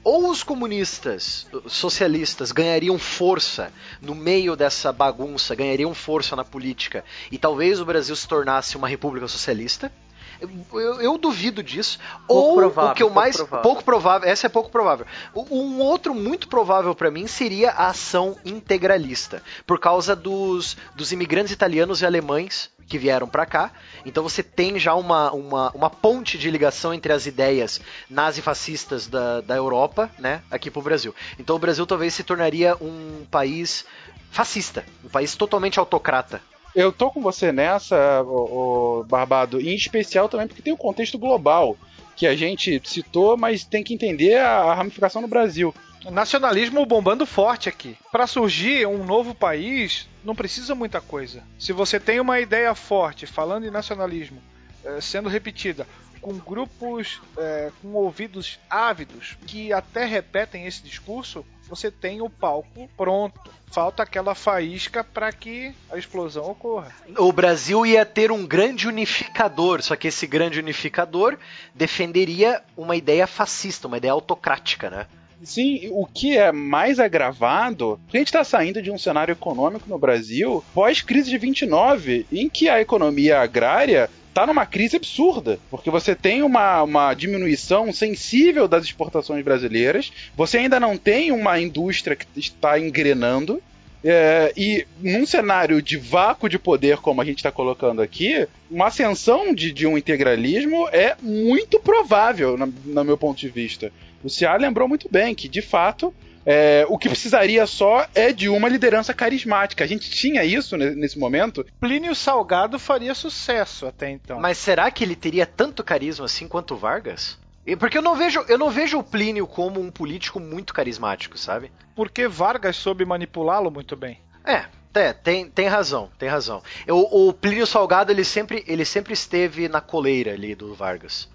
Ou 0.02 0.30
os 0.30 0.44
comunistas, 0.44 1.48
socialistas 1.66 2.52
ganhariam 2.52 2.96
força 2.96 3.72
no 4.00 4.14
meio 4.14 4.54
dessa 4.54 4.92
bagunça, 4.92 5.52
ganhariam 5.52 5.92
força 5.92 6.36
na 6.36 6.44
política 6.44 7.04
e 7.30 7.36
talvez 7.36 7.80
o 7.80 7.84
Brasil 7.84 8.14
se 8.14 8.26
tornasse 8.26 8.76
uma 8.76 8.86
república 8.86 9.26
socialista, 9.26 9.90
eu, 10.40 11.00
eu 11.00 11.18
duvido 11.18 11.62
disso. 11.62 11.98
Pouco 12.26 12.48
Ou 12.50 12.56
provável, 12.56 12.90
o 12.90 12.94
que 12.94 13.02
eu 13.02 13.10
mais. 13.10 13.36
Provável. 13.36 13.62
Pouco 13.62 13.84
provável. 13.84 14.28
Essa 14.28 14.46
é 14.46 14.50
pouco 14.50 14.70
provável. 14.70 15.06
Um 15.34 15.80
outro 15.80 16.14
muito 16.14 16.48
provável 16.48 16.94
para 16.94 17.10
mim 17.10 17.26
seria 17.26 17.70
a 17.70 17.88
ação 17.88 18.36
integralista. 18.44 19.42
Por 19.66 19.78
causa 19.78 20.14
dos, 20.14 20.76
dos 20.94 21.12
imigrantes 21.12 21.52
italianos 21.52 22.02
e 22.02 22.06
alemães 22.06 22.70
que 22.88 22.98
vieram 22.98 23.28
para 23.28 23.44
cá. 23.44 23.72
Então 24.04 24.22
você 24.22 24.42
tem 24.42 24.78
já 24.78 24.94
uma, 24.94 25.32
uma, 25.32 25.70
uma 25.72 25.90
ponte 25.90 26.38
de 26.38 26.50
ligação 26.50 26.94
entre 26.94 27.12
as 27.12 27.26
ideias 27.26 27.80
nazifascistas 28.08 29.06
da, 29.06 29.40
da 29.40 29.56
Europa, 29.56 30.10
né, 30.18 30.42
aqui 30.50 30.70
pro 30.70 30.82
Brasil. 30.82 31.14
Então 31.38 31.56
o 31.56 31.58
Brasil 31.58 31.86
talvez 31.86 32.14
se 32.14 32.22
tornaria 32.22 32.76
um 32.80 33.26
país 33.30 33.84
fascista, 34.30 34.84
um 35.04 35.08
país 35.08 35.34
totalmente 35.34 35.78
autocrata. 35.78 36.40
Eu 36.76 36.92
tô 36.92 37.10
com 37.10 37.22
você 37.22 37.50
nessa, 37.50 38.22
o, 38.22 39.00
o 39.00 39.04
Barbado, 39.04 39.58
em 39.58 39.74
especial 39.74 40.28
também 40.28 40.46
porque 40.46 40.60
tem 40.60 40.74
o 40.74 40.76
contexto 40.76 41.16
global 41.16 41.74
que 42.14 42.26
a 42.26 42.36
gente 42.36 42.82
citou, 42.84 43.34
mas 43.34 43.64
tem 43.64 43.82
que 43.82 43.94
entender 43.94 44.36
a, 44.36 44.58
a 44.58 44.74
ramificação 44.74 45.22
no 45.22 45.26
Brasil. 45.26 45.74
Nacionalismo 46.10 46.84
bombando 46.84 47.24
forte 47.24 47.66
aqui. 47.66 47.96
Para 48.12 48.26
surgir 48.26 48.86
um 48.86 49.04
novo 49.04 49.34
país, 49.34 50.06
não 50.22 50.34
precisa 50.34 50.74
muita 50.74 51.00
coisa. 51.00 51.42
Se 51.58 51.72
você 51.72 51.98
tem 51.98 52.20
uma 52.20 52.40
ideia 52.40 52.74
forte 52.74 53.26
falando 53.26 53.66
em 53.66 53.70
nacionalismo, 53.70 54.42
eh, 54.84 55.00
sendo 55.00 55.30
repetida, 55.30 55.86
com 56.20 56.34
grupos 56.34 57.22
é, 57.38 57.70
com 57.80 57.94
ouvidos 57.94 58.58
ávidos 58.68 59.38
que 59.46 59.72
até 59.72 60.04
repetem 60.04 60.66
esse 60.66 60.82
discurso, 60.82 61.44
você 61.68 61.90
tem 61.90 62.20
o 62.20 62.30
palco 62.30 62.88
pronto. 62.96 63.50
Falta 63.70 64.02
aquela 64.04 64.34
faísca 64.34 65.02
para 65.02 65.32
que 65.32 65.74
a 65.90 65.98
explosão 65.98 66.50
ocorra. 66.50 66.94
O 67.18 67.32
Brasil 67.32 67.84
ia 67.84 68.06
ter 68.06 68.30
um 68.30 68.46
grande 68.46 68.86
unificador, 68.88 69.82
só 69.82 69.96
que 69.96 70.08
esse 70.08 70.26
grande 70.26 70.58
unificador 70.60 71.36
defenderia 71.74 72.62
uma 72.76 72.96
ideia 72.96 73.26
fascista, 73.26 73.88
uma 73.88 73.98
ideia 73.98 74.12
autocrática, 74.12 74.88
né? 74.88 75.06
Sim, 75.42 75.88
o 75.90 76.06
que 76.06 76.36
é 76.36 76.50
mais 76.50 76.98
agravado, 76.98 78.00
a 78.12 78.16
gente 78.16 78.28
está 78.28 78.42
saindo 78.42 78.80
de 78.80 78.90
um 78.90 78.96
cenário 78.96 79.32
econômico 79.32 79.88
no 79.88 79.98
Brasil 79.98 80.64
pós-crise 80.72 81.28
de 81.28 81.36
29, 81.36 82.26
em 82.32 82.48
que 82.48 82.68
a 82.68 82.80
economia 82.80 83.40
agrária 83.40 84.08
está 84.36 84.46
numa 84.46 84.66
crise 84.66 84.96
absurda, 84.96 85.58
porque 85.70 85.90
você 85.90 86.14
tem 86.14 86.42
uma, 86.42 86.82
uma 86.82 87.14
diminuição 87.14 87.90
sensível 87.90 88.68
das 88.68 88.84
exportações 88.84 89.42
brasileiras, 89.42 90.12
você 90.36 90.58
ainda 90.58 90.78
não 90.78 90.98
tem 90.98 91.32
uma 91.32 91.58
indústria 91.58 92.14
que 92.14 92.26
está 92.36 92.78
engrenando, 92.78 93.62
é, 94.04 94.52
e 94.54 94.86
num 95.00 95.24
cenário 95.24 95.80
de 95.80 95.96
vácuo 95.96 96.50
de 96.50 96.58
poder, 96.58 96.98
como 96.98 97.22
a 97.22 97.24
gente 97.24 97.38
está 97.38 97.50
colocando 97.50 98.02
aqui, 98.02 98.46
uma 98.70 98.88
ascensão 98.88 99.54
de, 99.54 99.72
de, 99.72 99.86
um 99.86 99.96
integralismo 99.96 100.86
é 100.90 101.16
muito 101.22 101.80
provável, 101.80 102.58
no, 102.58 103.04
meu 103.04 103.16
ponto 103.16 103.38
de 103.38 103.48
vista. 103.48 103.90
O 104.22 104.28
Ceará 104.28 104.58
lembrou 104.58 104.86
muito 104.86 105.08
bem 105.10 105.34
que, 105.34 105.48
de 105.48 105.62
fato, 105.62 106.12
é, 106.46 106.86
o 106.88 106.96
que 106.96 107.08
precisaria 107.08 107.66
só 107.66 108.06
é 108.14 108.32
de 108.32 108.48
uma 108.48 108.68
liderança 108.68 109.12
carismática. 109.12 109.82
A 109.82 109.86
gente 109.86 110.08
tinha 110.08 110.44
isso 110.44 110.76
nesse 110.76 111.18
momento. 111.18 111.66
Plínio 111.80 112.14
Salgado 112.14 112.78
faria 112.78 113.14
sucesso 113.14 113.84
até 113.84 114.10
então. 114.10 114.40
Mas 114.40 114.56
será 114.56 114.88
que 114.92 115.02
ele 115.02 115.16
teria 115.16 115.44
tanto 115.44 115.82
carisma 115.82 116.26
assim 116.26 116.46
quanto 116.46 116.74
o 116.74 116.76
Vargas? 116.76 117.36
Porque 117.80 117.98
eu 117.98 118.02
não 118.02 118.14
vejo, 118.14 118.44
eu 118.48 118.56
não 118.56 118.70
vejo 118.70 118.96
o 118.96 119.02
Plínio 119.02 119.44
como 119.44 119.80
um 119.80 119.90
político 119.90 120.38
muito 120.38 120.72
carismático, 120.72 121.36
sabe? 121.36 121.72
Porque 121.96 122.28
Vargas 122.28 122.76
soube 122.76 123.04
manipulá-lo 123.04 123.72
muito 123.72 123.96
bem. 123.96 124.20
É, 124.44 124.66
é, 124.94 125.12
tem, 125.12 125.50
tem 125.50 125.66
razão, 125.66 126.08
tem 126.16 126.28
razão. 126.28 126.62
O, 126.88 127.28
o 127.28 127.32
Plínio 127.32 127.66
Salgado 127.66 128.12
ele 128.12 128.22
sempre, 128.22 128.62
ele 128.68 128.84
sempre 128.84 129.14
esteve 129.14 129.68
na 129.68 129.80
coleira 129.80 130.32
ali 130.32 130.54
do 130.54 130.72
Vargas 130.74 131.28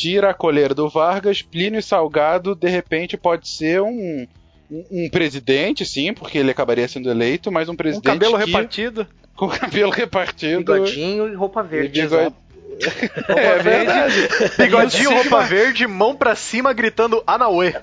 tira 0.00 0.30
a 0.30 0.34
coleira 0.34 0.74
do 0.74 0.88
Vargas, 0.88 1.42
Plínio 1.42 1.82
Salgado, 1.82 2.54
de 2.54 2.70
repente, 2.70 3.18
pode 3.18 3.46
ser 3.46 3.82
um, 3.82 4.26
um, 4.70 4.84
um, 4.90 5.10
presidente, 5.10 5.84
sim, 5.84 6.14
porque 6.14 6.38
ele 6.38 6.50
acabaria 6.50 6.88
sendo 6.88 7.10
eleito, 7.10 7.52
mas 7.52 7.68
um 7.68 7.76
presidente. 7.76 8.06
Com 8.06 8.12
cabelo 8.12 8.38
que, 8.38 8.46
repartido. 8.46 9.06
Com 9.36 9.48
cabelo 9.48 9.90
repartido. 9.90 10.72
Bigodinho 10.72 11.28
e 11.28 11.34
roupa 11.34 11.62
verde. 11.62 12.00
Bigode... 12.00 12.34
roupa 13.28 13.42
é 13.42 13.58
verde. 13.58 14.54
Bigodinho, 14.56 15.12
roupa 15.12 15.42
verde, 15.42 15.86
mão 15.86 16.16
pra 16.16 16.34
cima 16.34 16.72
gritando 16.72 17.22
Anauê. 17.26 17.74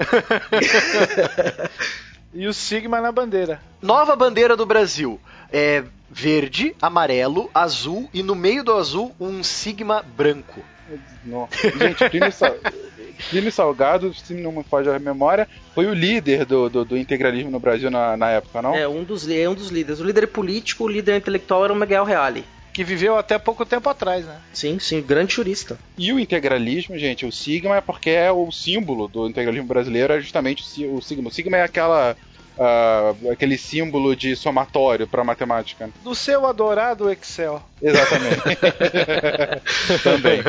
e 2.33 2.47
o 2.47 2.53
Sigma 2.53 2.99
na 2.99 3.11
bandeira. 3.11 3.61
Nova 3.79 4.15
bandeira 4.15 4.55
do 4.55 4.65
Brasil. 4.65 5.19
É, 5.53 5.83
verde, 6.09 6.75
amarelo, 6.81 7.47
azul 7.53 8.09
e 8.11 8.23
no 8.23 8.33
meio 8.33 8.63
do 8.63 8.73
azul 8.73 9.15
um 9.19 9.43
sigma 9.43 10.03
branco. 10.15 10.63
Não. 11.25 11.47
Gente, 11.51 12.09
Plínio, 12.09 12.31
Sal... 12.31 12.55
Plínio 13.29 13.51
Salgado, 13.51 14.13
se 14.13 14.33
não 14.33 14.51
me 14.51 14.63
foge 14.63 14.89
a 14.89 14.99
memória, 14.99 15.47
foi 15.73 15.85
o 15.87 15.93
líder 15.93 16.45
do, 16.45 16.69
do, 16.69 16.85
do 16.85 16.97
integralismo 16.97 17.51
no 17.51 17.59
Brasil 17.59 17.89
na, 17.89 18.15
na, 18.15 18.29
época, 18.29 18.61
não? 18.61 18.75
É, 18.75 18.87
um 18.87 19.03
dos, 19.03 19.27
é 19.29 19.49
um 19.49 19.55
dos 19.55 19.69
líderes. 19.69 19.99
O 19.99 20.05
líder 20.05 20.27
político, 20.27 20.83
o 20.83 20.87
líder 20.87 21.17
intelectual 21.17 21.65
era 21.65 21.73
o 21.73 21.75
Miguel 21.75 22.03
Reale. 22.03 22.45
Que 22.71 22.83
viveu 22.83 23.17
até 23.17 23.39
pouco 23.39 23.65
tempo 23.65 23.89
atrás, 23.89 24.23
né? 24.23 24.37
Sim, 24.53 24.77
sim, 24.77 25.01
grande 25.01 25.33
jurista. 25.33 25.79
E 25.97 26.13
o 26.13 26.19
integralismo, 26.19 26.95
gente, 26.95 27.25
o 27.25 27.31
sigma 27.31 27.77
é 27.77 27.81
porque 27.81 28.11
é 28.11 28.31
o 28.31 28.51
símbolo 28.51 29.07
do 29.07 29.27
integralismo 29.27 29.67
brasileiro, 29.67 30.13
é 30.13 30.21
justamente 30.21 30.61
o 30.85 31.01
sigma. 31.01 31.29
O 31.29 31.31
sigma 31.31 31.57
é 31.57 31.63
aquela 31.63 32.15
Uh, 32.57 33.31
aquele 33.31 33.57
símbolo 33.57 34.15
de 34.15 34.35
somatório 34.35 35.07
para 35.07 35.23
matemática. 35.23 35.89
Do 36.03 36.15
seu 36.15 36.45
adorado 36.47 37.11
Excel. 37.11 37.61
Exatamente. 37.81 38.41
Também. 40.03 40.41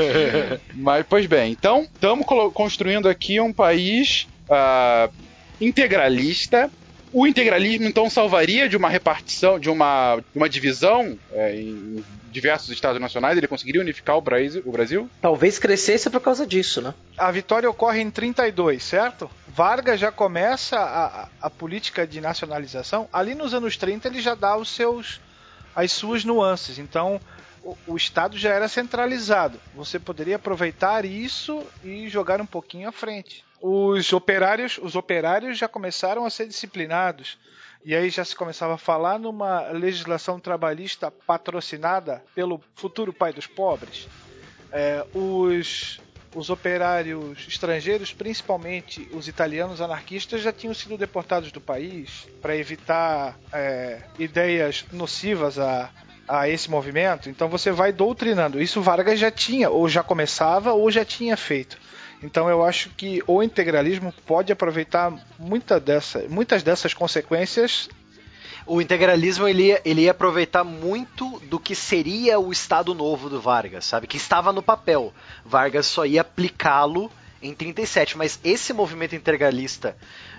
Mas, 0.74 1.04
pois 1.06 1.26
bem, 1.26 1.52
então 1.52 1.82
estamos 1.82 2.24
construindo 2.54 3.08
aqui 3.08 3.38
um 3.40 3.52
país 3.52 4.26
uh, 4.48 5.12
integralista. 5.60 6.70
O 7.12 7.26
integralismo 7.26 7.86
então 7.86 8.08
salvaria 8.08 8.68
de 8.68 8.76
uma 8.76 8.88
repartição, 8.88 9.58
de 9.58 9.70
uma, 9.70 10.16
de 10.16 10.38
uma 10.38 10.48
divisão 10.48 11.18
é, 11.32 11.54
em 11.54 12.04
diversos 12.30 12.70
estados 12.70 13.00
nacionais, 13.00 13.36
ele 13.36 13.46
conseguiria 13.46 13.80
unificar 13.80 14.16
o 14.16 14.20
Brasil, 14.20 14.62
o 14.64 14.70
Brasil? 14.70 15.10
Talvez 15.20 15.58
crescesse 15.58 16.08
por 16.10 16.20
causa 16.20 16.46
disso, 16.46 16.80
né? 16.80 16.94
A 17.16 17.30
vitória 17.30 17.68
ocorre 17.68 18.00
em 18.00 18.10
32, 18.10 18.82
certo? 18.82 19.30
Vargas 19.58 19.98
já 19.98 20.12
começa 20.12 20.78
a, 20.78 21.28
a 21.42 21.50
política 21.50 22.06
de 22.06 22.20
nacionalização. 22.20 23.08
Ali 23.12 23.34
nos 23.34 23.52
anos 23.52 23.76
30 23.76 24.06
ele 24.06 24.20
já 24.20 24.36
dá 24.36 24.56
os 24.56 24.68
seus 24.68 25.20
as 25.74 25.90
suas 25.90 26.24
nuances. 26.24 26.78
Então, 26.78 27.20
o, 27.64 27.76
o, 27.88 27.96
Estado 27.96 28.38
já 28.38 28.50
era 28.50 28.68
centralizado. 28.68 29.60
Você 29.74 29.98
poderia 29.98 30.36
aproveitar 30.36 31.04
isso 31.04 31.66
e 31.82 32.08
jogar 32.08 32.40
um 32.40 32.46
pouquinho 32.46 32.88
à 32.88 32.92
frente. 32.92 33.44
Os 33.60 34.12
operários, 34.12 34.78
os 34.80 34.94
operários 34.94 35.58
já 35.58 35.66
começaram 35.66 36.24
a 36.24 36.30
ser 36.30 36.46
disciplinados. 36.46 37.36
E 37.84 37.96
aí 37.96 38.10
já 38.10 38.24
se 38.24 38.36
começava 38.36 38.74
a 38.74 38.78
falar 38.78 39.18
numa 39.18 39.72
legislação 39.72 40.38
trabalhista 40.38 41.10
patrocinada 41.10 42.22
pelo 42.32 42.62
futuro 42.76 43.12
pai 43.12 43.32
dos 43.32 43.48
pobres. 43.48 44.06
É, 44.70 45.04
os, 45.12 46.00
os 46.34 46.50
operários 46.50 47.46
estrangeiros, 47.48 48.12
principalmente 48.12 49.08
os 49.12 49.28
italianos 49.28 49.80
anarquistas, 49.80 50.42
já 50.42 50.52
tinham 50.52 50.74
sido 50.74 50.96
deportados 50.96 51.50
do 51.50 51.60
país 51.60 52.26
para 52.40 52.56
evitar 52.56 53.38
é, 53.52 54.02
ideias 54.18 54.84
nocivas 54.92 55.58
a, 55.58 55.90
a 56.26 56.48
esse 56.48 56.70
movimento. 56.70 57.30
Então 57.30 57.48
você 57.48 57.70
vai 57.70 57.92
doutrinando. 57.92 58.60
Isso 58.60 58.82
Vargas 58.82 59.18
já 59.18 59.30
tinha, 59.30 59.70
ou 59.70 59.88
já 59.88 60.02
começava, 60.02 60.72
ou 60.72 60.90
já 60.90 61.04
tinha 61.04 61.36
feito. 61.36 61.78
Então 62.22 62.48
eu 62.48 62.64
acho 62.64 62.90
que 62.90 63.22
o 63.26 63.42
integralismo 63.42 64.12
pode 64.26 64.52
aproveitar 64.52 65.12
muita 65.38 65.78
dessa, 65.78 66.26
muitas 66.28 66.62
dessas 66.62 66.92
consequências. 66.92 67.88
O 68.68 68.82
integralismo 68.82 69.48
ele 69.48 69.68
ia, 69.68 69.80
ele 69.82 70.02
ia 70.02 70.10
aproveitar 70.10 70.62
muito 70.62 71.40
do 71.40 71.58
que 71.58 71.74
seria 71.74 72.38
o 72.38 72.52
Estado 72.52 72.94
Novo 72.94 73.30
do 73.30 73.40
Vargas, 73.40 73.86
sabe? 73.86 74.06
Que 74.06 74.18
estava 74.18 74.52
no 74.52 74.62
papel. 74.62 75.12
Vargas 75.44 75.86
só 75.86 76.04
ia 76.04 76.20
aplicá-lo 76.20 77.10
em 77.42 77.54
37, 77.54 78.18
mas 78.18 78.38
esse 78.44 78.74
movimento 78.74 79.14
integralista 79.14 79.96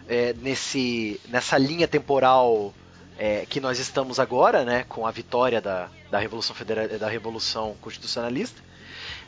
é, 0.07 0.33
nesse, 0.41 1.19
nessa 1.27 1.57
linha 1.57 1.87
temporal 1.87 2.73
é, 3.17 3.45
que 3.49 3.59
nós 3.59 3.79
estamos 3.79 4.19
agora, 4.19 4.63
né, 4.63 4.85
com 4.87 5.07
a 5.07 5.11
vitória 5.11 5.59
da, 5.59 5.89
da 6.11 6.19
Revolução 6.19 6.55
Federal, 6.55 6.87
da 6.87 7.09
Revolução 7.09 7.75
Constitucionalista, 7.81 8.61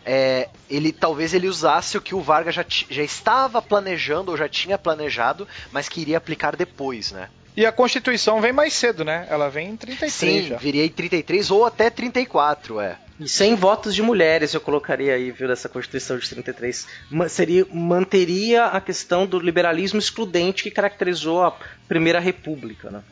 é, 0.05 0.49
ele 0.69 0.91
talvez 0.91 1.33
ele 1.33 1.47
usasse 1.47 1.97
o 1.97 2.01
que 2.01 2.15
o 2.15 2.21
Vargas 2.21 2.55
já, 2.55 2.65
já 2.67 3.03
estava 3.03 3.61
planejando 3.61 4.31
ou 4.31 4.37
já 4.37 4.47
tinha 4.47 4.77
planejado, 4.77 5.47
mas 5.71 5.89
queria 5.89 6.17
aplicar 6.17 6.55
depois, 6.55 7.11
né? 7.11 7.29
E 7.55 7.65
a 7.65 7.71
Constituição 7.71 8.39
vem 8.39 8.53
mais 8.53 8.73
cedo, 8.73 9.03
né? 9.03 9.27
Ela 9.29 9.49
vem 9.49 9.71
em 9.71 9.77
33 9.77 10.13
Sim, 10.13 10.47
já. 10.47 10.57
viria 10.57 10.85
em 10.85 10.89
33 10.89 11.51
ou 11.51 11.65
até 11.65 11.89
34, 11.89 12.79
é. 12.79 12.97
E 13.19 13.27
sem 13.27 13.55
votos 13.55 13.93
de 13.93 14.01
mulheres 14.01 14.53
eu 14.53 14.61
colocaria 14.61 15.13
aí, 15.13 15.31
viu, 15.31 15.47
dessa 15.47 15.69
Constituição 15.69 16.17
de 16.17 16.27
33. 16.27 16.87
Seria, 17.29 17.67
manteria 17.71 18.65
a 18.65 18.81
questão 18.81 19.27
do 19.27 19.37
liberalismo 19.37 19.99
excludente 19.99 20.63
que 20.63 20.71
caracterizou 20.71 21.43
a 21.43 21.55
Primeira 21.87 22.19
República, 22.19 22.89
né? 22.89 23.03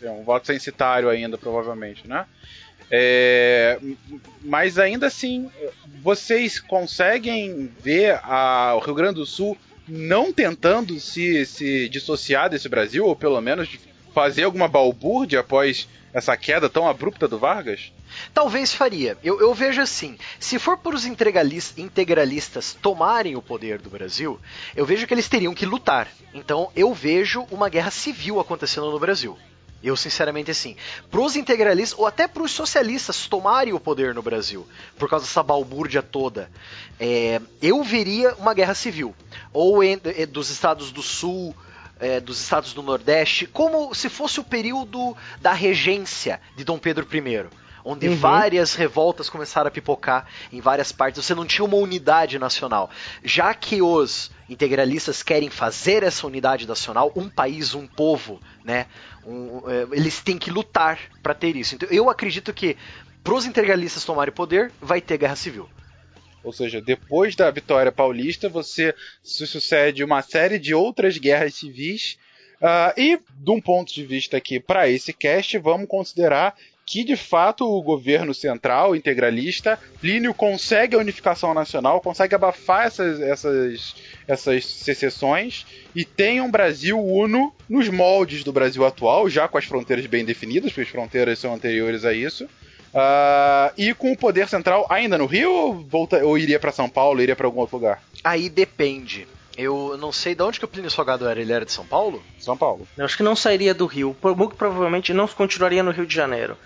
É 0.00 0.10
um 0.10 0.22
voto 0.24 0.46
censitário 0.46 1.08
ainda, 1.08 1.36
provavelmente, 1.36 2.08
né? 2.08 2.24
É, 2.90 3.78
mas 4.42 4.78
ainda 4.78 5.06
assim, 5.06 5.50
vocês 6.02 6.58
conseguem 6.58 7.70
ver 7.82 8.20
a, 8.22 8.74
o 8.76 8.80
Rio 8.80 8.94
Grande 8.94 9.14
do 9.16 9.26
Sul 9.26 9.56
não 9.88 10.32
tentando 10.32 10.98
se, 11.00 11.44
se 11.46 11.88
dissociar 11.88 12.50
desse 12.50 12.68
Brasil, 12.68 13.04
ou 13.04 13.16
pelo 13.16 13.40
menos 13.40 13.68
fazer 14.14 14.44
alguma 14.44 14.68
balbúrdia 14.68 15.40
após 15.40 15.88
essa 16.12 16.36
queda 16.36 16.68
tão 16.68 16.88
abrupta 16.88 17.26
do 17.26 17.38
Vargas? 17.38 17.92
Talvez 18.34 18.74
faria. 18.74 19.16
Eu, 19.24 19.40
eu 19.40 19.54
vejo 19.54 19.80
assim: 19.80 20.18
se 20.38 20.58
for 20.58 20.76
para 20.76 20.94
os 20.94 21.06
integralistas 21.06 22.76
tomarem 22.80 23.36
o 23.36 23.42
poder 23.42 23.78
do 23.78 23.88
Brasil, 23.88 24.38
eu 24.76 24.84
vejo 24.84 25.06
que 25.06 25.14
eles 25.14 25.28
teriam 25.28 25.54
que 25.54 25.64
lutar. 25.64 26.08
Então 26.34 26.70
eu 26.76 26.92
vejo 26.92 27.46
uma 27.50 27.68
guerra 27.68 27.90
civil 27.90 28.38
acontecendo 28.38 28.90
no 28.90 28.98
Brasil. 29.00 29.38
Eu, 29.82 29.96
sinceramente, 29.96 30.50
assim, 30.50 30.76
pros 31.10 31.34
integralistas, 31.36 31.98
ou 31.98 32.06
até 32.06 32.28
pros 32.28 32.52
socialistas 32.52 33.26
tomarem 33.26 33.72
o 33.72 33.80
poder 33.80 34.14
no 34.14 34.22
Brasil, 34.22 34.66
por 34.98 35.08
causa 35.08 35.26
dessa 35.26 35.42
balbúrdia 35.42 36.02
toda, 36.02 36.50
é, 37.00 37.40
eu 37.60 37.82
veria 37.82 38.34
uma 38.34 38.54
guerra 38.54 38.74
civil. 38.74 39.14
Ou 39.52 39.82
em, 39.82 40.00
é, 40.04 40.24
dos 40.26 40.50
estados 40.50 40.92
do 40.92 41.02
Sul, 41.02 41.54
é, 41.98 42.20
dos 42.20 42.40
estados 42.40 42.72
do 42.72 42.82
Nordeste, 42.82 43.46
como 43.46 43.94
se 43.94 44.08
fosse 44.08 44.40
o 44.40 44.44
período 44.44 45.16
da 45.40 45.52
regência 45.52 46.40
de 46.56 46.64
Dom 46.64 46.78
Pedro 46.78 47.06
I 47.12 47.61
onde 47.84 48.08
uhum. 48.08 48.16
várias 48.16 48.74
revoltas 48.74 49.28
começaram 49.28 49.68
a 49.68 49.70
pipocar 49.70 50.26
em 50.52 50.60
várias 50.60 50.92
partes. 50.92 51.24
Você 51.24 51.34
não 51.34 51.46
tinha 51.46 51.64
uma 51.64 51.76
unidade 51.76 52.38
nacional. 52.38 52.90
Já 53.24 53.52
que 53.54 53.82
os 53.82 54.30
integralistas 54.48 55.22
querem 55.22 55.50
fazer 55.50 56.02
essa 56.02 56.26
unidade 56.26 56.66
nacional, 56.66 57.12
um 57.16 57.28
país, 57.28 57.74
um 57.74 57.86
povo, 57.86 58.40
né? 58.64 58.86
Um, 59.24 59.62
é, 59.68 59.96
eles 59.96 60.20
têm 60.20 60.38
que 60.38 60.50
lutar 60.50 60.98
para 61.22 61.34
ter 61.34 61.56
isso. 61.56 61.74
Então, 61.74 61.88
eu 61.90 62.10
acredito 62.10 62.52
que 62.52 62.76
para 63.22 63.34
os 63.34 63.46
integralistas 63.46 64.04
tomarem 64.04 64.34
poder, 64.34 64.72
vai 64.80 65.00
ter 65.00 65.16
guerra 65.16 65.36
civil. 65.36 65.68
Ou 66.42 66.52
seja, 66.52 66.80
depois 66.80 67.36
da 67.36 67.50
vitória 67.50 67.92
paulista, 67.92 68.48
você 68.48 68.94
se 69.22 69.46
sucede 69.46 70.02
uma 70.02 70.22
série 70.22 70.58
de 70.58 70.74
outras 70.74 71.16
guerras 71.18 71.54
civis. 71.54 72.18
Uh, 72.60 73.00
e, 73.00 73.20
de 73.36 73.50
um 73.50 73.60
ponto 73.60 73.92
de 73.92 74.04
vista 74.04 74.36
aqui 74.36 74.58
para 74.58 74.88
esse 74.88 75.12
cast, 75.12 75.56
vamos 75.58 75.88
considerar 75.88 76.54
que 76.84 77.04
de 77.04 77.16
fato 77.16 77.64
o 77.64 77.82
governo 77.82 78.34
central 78.34 78.94
integralista, 78.94 79.78
Plínio 80.00 80.34
consegue 80.34 80.96
a 80.96 80.98
unificação 80.98 81.54
nacional, 81.54 82.00
consegue 82.00 82.34
abafar 82.34 82.86
essas, 82.86 83.20
essas, 83.20 83.94
essas 84.26 84.66
secessões 84.66 85.66
e 85.94 86.04
tem 86.04 86.40
um 86.40 86.50
Brasil 86.50 86.98
uno 86.98 87.52
nos 87.68 87.88
moldes 87.88 88.44
do 88.44 88.52
Brasil 88.52 88.84
atual, 88.84 89.28
já 89.28 89.48
com 89.48 89.58
as 89.58 89.64
fronteiras 89.64 90.06
bem 90.06 90.24
definidas, 90.24 90.70
porque 90.70 90.82
as 90.82 90.88
fronteiras 90.88 91.38
são 91.38 91.54
anteriores 91.54 92.04
a 92.04 92.12
isso. 92.12 92.44
Uh, 92.44 93.72
e 93.78 93.94
com 93.94 94.12
o 94.12 94.16
poder 94.16 94.48
central 94.48 94.86
ainda 94.90 95.16
no 95.16 95.24
Rio 95.24 95.50
ou, 95.50 95.74
volta, 95.74 96.22
ou 96.22 96.36
iria 96.36 96.60
para 96.60 96.70
São 96.70 96.90
Paulo, 96.90 97.22
iria 97.22 97.34
para 97.34 97.46
algum 97.46 97.60
outro 97.60 97.78
lugar? 97.78 98.02
Aí 98.22 98.50
depende. 98.50 99.26
Eu 99.56 99.96
não 99.98 100.12
sei 100.12 100.34
de 100.34 100.42
onde 100.42 100.58
que 100.58 100.64
o 100.64 100.68
Plínio 100.68 100.90
Salgado 100.90 101.28
era. 101.28 101.40
Ele 101.40 101.52
era 101.52 101.64
de 101.64 101.72
São 101.72 101.86
Paulo? 101.86 102.22
São 102.38 102.56
Paulo. 102.56 102.86
Eu 102.96 103.04
acho 103.04 103.16
que 103.16 103.22
não 103.22 103.36
sairia 103.36 103.74
do 103.74 103.86
Rio. 103.86 104.16
Muito 104.36 104.56
provavelmente 104.56 105.12
não 105.12 105.28
continuaria 105.28 105.82
no 105.82 105.90
Rio 105.90 106.06
de 106.06 106.14
Janeiro. 106.14 106.56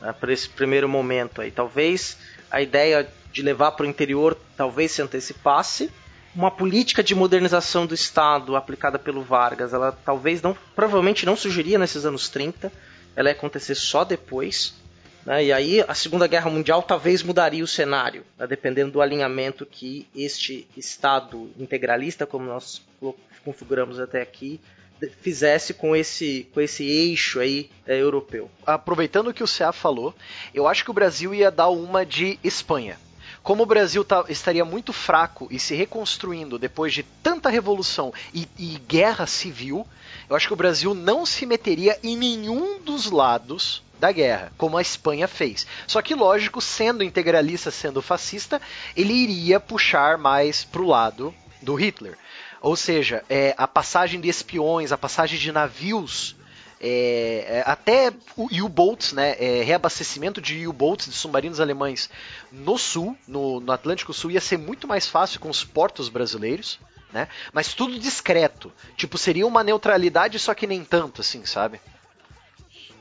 Né, 0.00 0.12
por 0.12 0.28
esse 0.28 0.48
primeiro 0.48 0.88
momento 0.88 1.40
aí. 1.40 1.50
Talvez 1.50 2.18
a 2.50 2.60
ideia 2.60 3.08
de 3.32 3.42
levar 3.42 3.72
para 3.72 3.84
o 3.84 3.88
interior 3.88 4.36
talvez 4.56 4.92
se 4.92 5.02
antecipasse. 5.02 5.90
Uma 6.34 6.50
política 6.50 7.02
de 7.02 7.14
modernização 7.14 7.86
do 7.86 7.94
Estado 7.94 8.56
aplicada 8.56 8.98
pelo 8.98 9.22
Vargas, 9.22 9.72
ela 9.72 9.92
talvez 10.04 10.42
não, 10.42 10.56
provavelmente 10.74 11.24
não 11.24 11.36
surgiria 11.36 11.78
nesses 11.78 12.04
anos 12.04 12.28
30. 12.28 12.72
Ela 13.16 13.28
ia 13.28 13.34
acontecer 13.34 13.74
só 13.76 14.04
depois. 14.04 14.74
Né? 15.24 15.46
E 15.46 15.52
aí 15.52 15.84
a 15.86 15.94
Segunda 15.94 16.26
Guerra 16.26 16.50
Mundial 16.50 16.82
talvez 16.82 17.22
mudaria 17.22 17.64
o 17.64 17.66
cenário, 17.66 18.24
né? 18.38 18.46
dependendo 18.46 18.92
do 18.92 19.00
alinhamento 19.00 19.64
que 19.64 20.06
este 20.14 20.68
Estado 20.76 21.50
integralista, 21.58 22.26
como 22.26 22.46
nós 22.46 22.82
configuramos 23.44 23.98
até 23.98 24.22
aqui, 24.22 24.60
fizesse 25.20 25.74
com 25.74 25.94
esse, 25.94 26.48
com 26.54 26.60
esse 26.60 26.84
eixo 26.84 27.40
aí 27.40 27.70
é, 27.86 28.00
europeu. 28.00 28.50
Aproveitando 28.64 29.28
o 29.28 29.34
que 29.34 29.42
o 29.42 29.48
CA 29.48 29.72
falou, 29.72 30.14
eu 30.52 30.66
acho 30.66 30.84
que 30.84 30.90
o 30.90 30.94
Brasil 30.94 31.34
ia 31.34 31.50
dar 31.50 31.68
uma 31.68 32.06
de 32.06 32.38
Espanha. 32.42 32.98
Como 33.42 33.62
o 33.62 33.66
Brasil 33.66 34.02
tá, 34.02 34.24
estaria 34.30 34.64
muito 34.64 34.90
fraco 34.90 35.48
e 35.50 35.58
se 35.58 35.74
reconstruindo 35.74 36.58
depois 36.58 36.94
de 36.94 37.02
tanta 37.02 37.50
revolução 37.50 38.12
e, 38.32 38.48
e 38.58 38.78
guerra 38.88 39.26
civil, 39.26 39.86
eu 40.30 40.34
acho 40.34 40.46
que 40.46 40.54
o 40.54 40.56
Brasil 40.56 40.94
não 40.94 41.26
se 41.26 41.44
meteria 41.44 41.98
em 42.02 42.16
nenhum 42.16 42.80
dos 42.80 43.10
lados 43.10 43.83
da 43.98 44.12
guerra, 44.12 44.52
como 44.56 44.76
a 44.76 44.82
Espanha 44.82 45.26
fez. 45.28 45.66
Só 45.86 46.02
que, 46.02 46.14
lógico, 46.14 46.60
sendo 46.60 47.04
integralista, 47.04 47.70
sendo 47.70 48.02
fascista, 48.02 48.60
ele 48.96 49.12
iria 49.12 49.60
puxar 49.60 50.18
mais 50.18 50.64
pro 50.64 50.86
lado 50.86 51.34
do 51.62 51.74
Hitler. 51.74 52.16
Ou 52.60 52.76
seja, 52.76 53.22
é, 53.28 53.54
a 53.58 53.68
passagem 53.68 54.20
de 54.20 54.28
espiões, 54.28 54.92
a 54.92 54.98
passagem 54.98 55.38
de 55.38 55.52
navios, 55.52 56.36
é, 56.80 57.44
é, 57.48 57.64
até 57.66 58.12
U-boats, 58.36 59.12
né, 59.12 59.36
é, 59.38 59.62
reabastecimento 59.62 60.40
de 60.40 60.66
U-boats, 60.66 61.06
de 61.06 61.14
submarinos 61.14 61.60
alemães 61.60 62.10
no 62.50 62.76
sul, 62.78 63.16
no, 63.26 63.60
no 63.60 63.72
Atlântico 63.72 64.12
Sul, 64.12 64.30
ia 64.30 64.40
ser 64.40 64.58
muito 64.58 64.86
mais 64.86 65.08
fácil 65.08 65.40
com 65.40 65.48
os 65.48 65.64
portos 65.64 66.08
brasileiros. 66.08 66.78
Né? 67.12 67.28
Mas 67.52 67.72
tudo 67.72 67.98
discreto. 67.98 68.72
Tipo, 68.96 69.16
seria 69.16 69.46
uma 69.46 69.62
neutralidade, 69.62 70.38
só 70.38 70.52
que 70.52 70.66
nem 70.66 70.84
tanto, 70.84 71.20
assim, 71.20 71.46
sabe? 71.46 71.80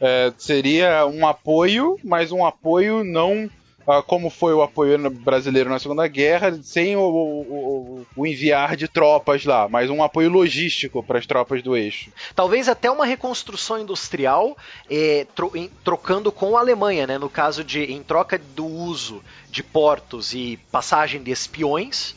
É, 0.06 0.34
seria 0.38 1.06
um 1.06 1.26
apoio, 1.26 1.98
mas 2.04 2.30
um 2.30 2.46
apoio 2.46 3.06
não 3.06 3.50
ah, 3.88 4.02
como 4.02 4.30
foi 4.30 4.54
o 4.54 4.62
apoio 4.62 5.10
brasileiro 5.10 5.70
na 5.70 5.80
Segunda 5.80 6.06
Guerra, 6.08 6.58
sem 6.62 6.96
o, 6.98 7.02
o, 7.02 8.08
o 8.16 8.28
enviar 8.28 8.76
de 8.76 8.88
tropas 8.88 9.46
lá, 9.46 9.68
mas 9.70 9.90
um 9.90 10.04
apoio 10.04 10.30
logístico 10.30 11.02
para 11.02 11.20
as 11.20 11.26
tropas 11.26 11.62
do 11.62 11.76
eixo. 11.76 12.10
Talvez 12.36 12.68
até 12.68 12.92
uma 12.92 13.06
reconstrução 13.06 13.80
industrial 13.80 14.58
eh, 14.90 15.26
tro 15.36 15.52
em, 15.56 15.70
trocando 15.84 16.32
com 16.32 16.58
a 16.58 16.62
Alemanha, 16.62 17.08
né? 17.08 17.18
no 17.18 17.30
caso 17.30 17.64
de 17.64 17.84
em 17.84 18.02
troca 18.04 18.38
do 18.38 18.66
uso 18.66 19.22
de 19.50 19.64
portos 19.64 20.34
e 20.34 20.58
passagem 20.72 21.22
de 21.22 21.32
espiões 21.32 22.16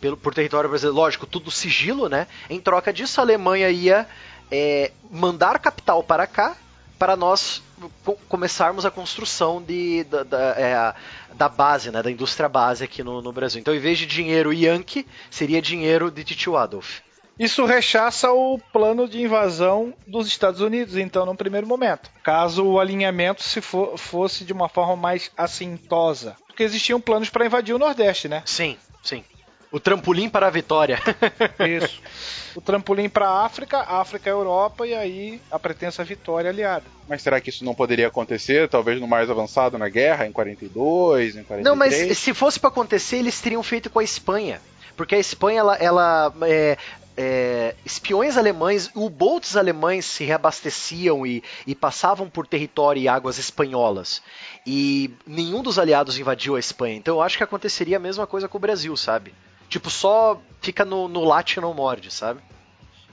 pelo, 0.00 0.16
por 0.16 0.34
território 0.34 0.68
brasileiro, 0.68 0.96
lógico, 0.96 1.26
tudo 1.26 1.50
sigilo, 1.50 2.08
né? 2.08 2.26
Em 2.50 2.60
troca 2.60 2.92
disso, 2.92 3.20
a 3.20 3.24
Alemanha 3.24 3.70
ia 3.70 4.06
eh, 4.50 4.90
mandar 5.10 5.58
capital 5.58 6.02
para 6.02 6.26
cá 6.26 6.56
para 6.98 7.16
nós 7.16 7.62
começarmos 8.28 8.86
a 8.86 8.90
construção 8.90 9.62
de, 9.62 10.04
da, 10.04 10.22
da, 10.22 10.38
é, 10.56 10.94
da, 11.34 11.48
base, 11.48 11.90
né, 11.90 12.02
da 12.02 12.10
indústria 12.10 12.48
base 12.48 12.84
aqui 12.84 13.02
no, 13.02 13.20
no, 13.20 13.32
Brasil. 13.32 13.60
Então, 13.60 13.74
em 13.74 13.78
vez 13.78 13.98
de 13.98 14.06
dinheiro 14.06 14.52
Yankee, 14.52 15.06
seria 15.30 15.60
dinheiro 15.60 16.10
de 16.10 16.24
Titio 16.24 16.56
Adolf. 16.56 17.00
Isso 17.38 17.66
rechaça 17.66 18.32
o 18.32 18.58
plano 18.72 19.06
de 19.06 19.20
invasão 19.20 19.92
dos 20.06 20.26
Estados 20.26 20.62
Unidos, 20.62 20.96
então, 20.96 21.26
no 21.26 21.36
primeiro 21.36 21.66
momento. 21.66 22.10
Caso 22.22 22.64
o 22.64 22.80
alinhamento 22.80 23.42
se 23.42 23.60
for, 23.60 23.98
fosse 23.98 24.42
de 24.42 24.54
uma 24.54 24.70
forma 24.70 24.96
mais 24.96 25.30
assintosa. 25.36 26.34
Porque 26.46 26.62
existiam 26.62 26.98
planos 26.98 27.28
para 27.28 27.44
invadir 27.44 27.74
o 27.74 27.78
Nordeste, 27.78 28.26
né? 28.26 28.42
Sim, 28.46 28.78
sim. 29.02 29.22
O 29.76 29.80
trampolim 29.80 30.30
para 30.30 30.46
a 30.46 30.50
vitória. 30.50 30.98
Isso. 31.60 32.00
O 32.54 32.62
trampolim 32.62 33.10
para 33.10 33.28
a 33.28 33.44
África, 33.44 33.78
África 33.80 34.30
Europa 34.30 34.86
e 34.86 34.94
aí 34.94 35.38
a 35.50 35.58
pretensa 35.58 36.02
vitória 36.02 36.48
aliada. 36.48 36.86
Mas 37.06 37.20
será 37.20 37.38
que 37.42 37.50
isso 37.50 37.62
não 37.62 37.74
poderia 37.74 38.08
acontecer, 38.08 38.70
talvez 38.70 38.98
no 38.98 39.06
mais 39.06 39.28
avançado 39.28 39.76
na 39.76 39.90
guerra, 39.90 40.26
em 40.26 40.32
42, 40.32 41.36
em 41.36 41.44
43? 41.44 41.62
Não, 41.62 41.76
mas 41.76 42.16
se 42.16 42.32
fosse 42.32 42.58
para 42.58 42.70
acontecer, 42.70 43.18
eles 43.18 43.38
teriam 43.38 43.62
feito 43.62 43.90
com 43.90 43.98
a 43.98 44.02
Espanha. 44.02 44.62
Porque 44.96 45.14
a 45.14 45.18
Espanha, 45.18 45.60
ela, 45.60 45.76
ela 45.76 46.34
é, 46.44 46.78
é, 47.14 47.74
espiões 47.84 48.38
alemães, 48.38 48.90
U-boats 48.94 49.58
alemães 49.58 50.06
se 50.06 50.24
reabasteciam 50.24 51.26
e, 51.26 51.44
e, 51.66 51.74
passavam 51.74 52.30
por 52.30 52.46
território 52.46 53.02
e 53.02 53.08
águas 53.08 53.36
espanholas. 53.36 54.22
E 54.66 55.10
nenhum 55.26 55.62
dos 55.62 55.78
aliados 55.78 56.18
invadiu 56.18 56.56
a 56.56 56.58
Espanha. 56.58 56.96
Então 56.96 57.16
eu 57.16 57.22
acho 57.22 57.36
que 57.36 57.44
aconteceria 57.44 57.98
a 57.98 58.00
mesma 58.00 58.26
coisa 58.26 58.48
com 58.48 58.56
o 58.56 58.60
Brasil, 58.60 58.96
sabe? 58.96 59.34
Tipo, 59.68 59.90
só 59.90 60.40
fica 60.60 60.84
no, 60.84 61.08
no 61.08 61.24
late 61.24 61.58
e 61.58 61.60
não 61.60 61.74
morde, 61.74 62.12
sabe? 62.12 62.40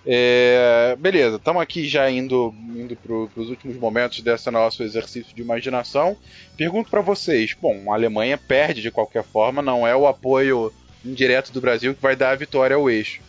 É, 0.05 0.95
beleza, 0.99 1.37
estamos 1.37 1.61
aqui 1.61 1.87
já 1.87 2.09
indo, 2.11 2.53
indo 2.75 2.95
para 2.95 3.41
os 3.41 3.49
últimos 3.49 3.77
momentos 3.77 4.19
desse 4.19 4.51
nosso 4.51 4.83
exercício 4.83 5.33
de 5.33 5.41
imaginação. 5.41 6.17
Pergunto 6.57 6.89
para 6.89 7.01
vocês: 7.01 7.55
bom, 7.59 7.91
a 7.91 7.95
Alemanha 7.95 8.37
perde 8.37 8.81
de 8.81 8.91
qualquer 8.91 9.23
forma, 9.23 9.61
não 9.61 9.87
é 9.87 9.95
o 9.95 10.05
apoio 10.05 10.73
indireto 11.05 11.51
do 11.51 11.61
Brasil 11.61 11.93
que 11.93 12.01
vai 12.01 12.15
dar 12.15 12.31
a 12.31 12.35
vitória 12.35 12.75
ao 12.75 12.89
eixo. 12.89 13.21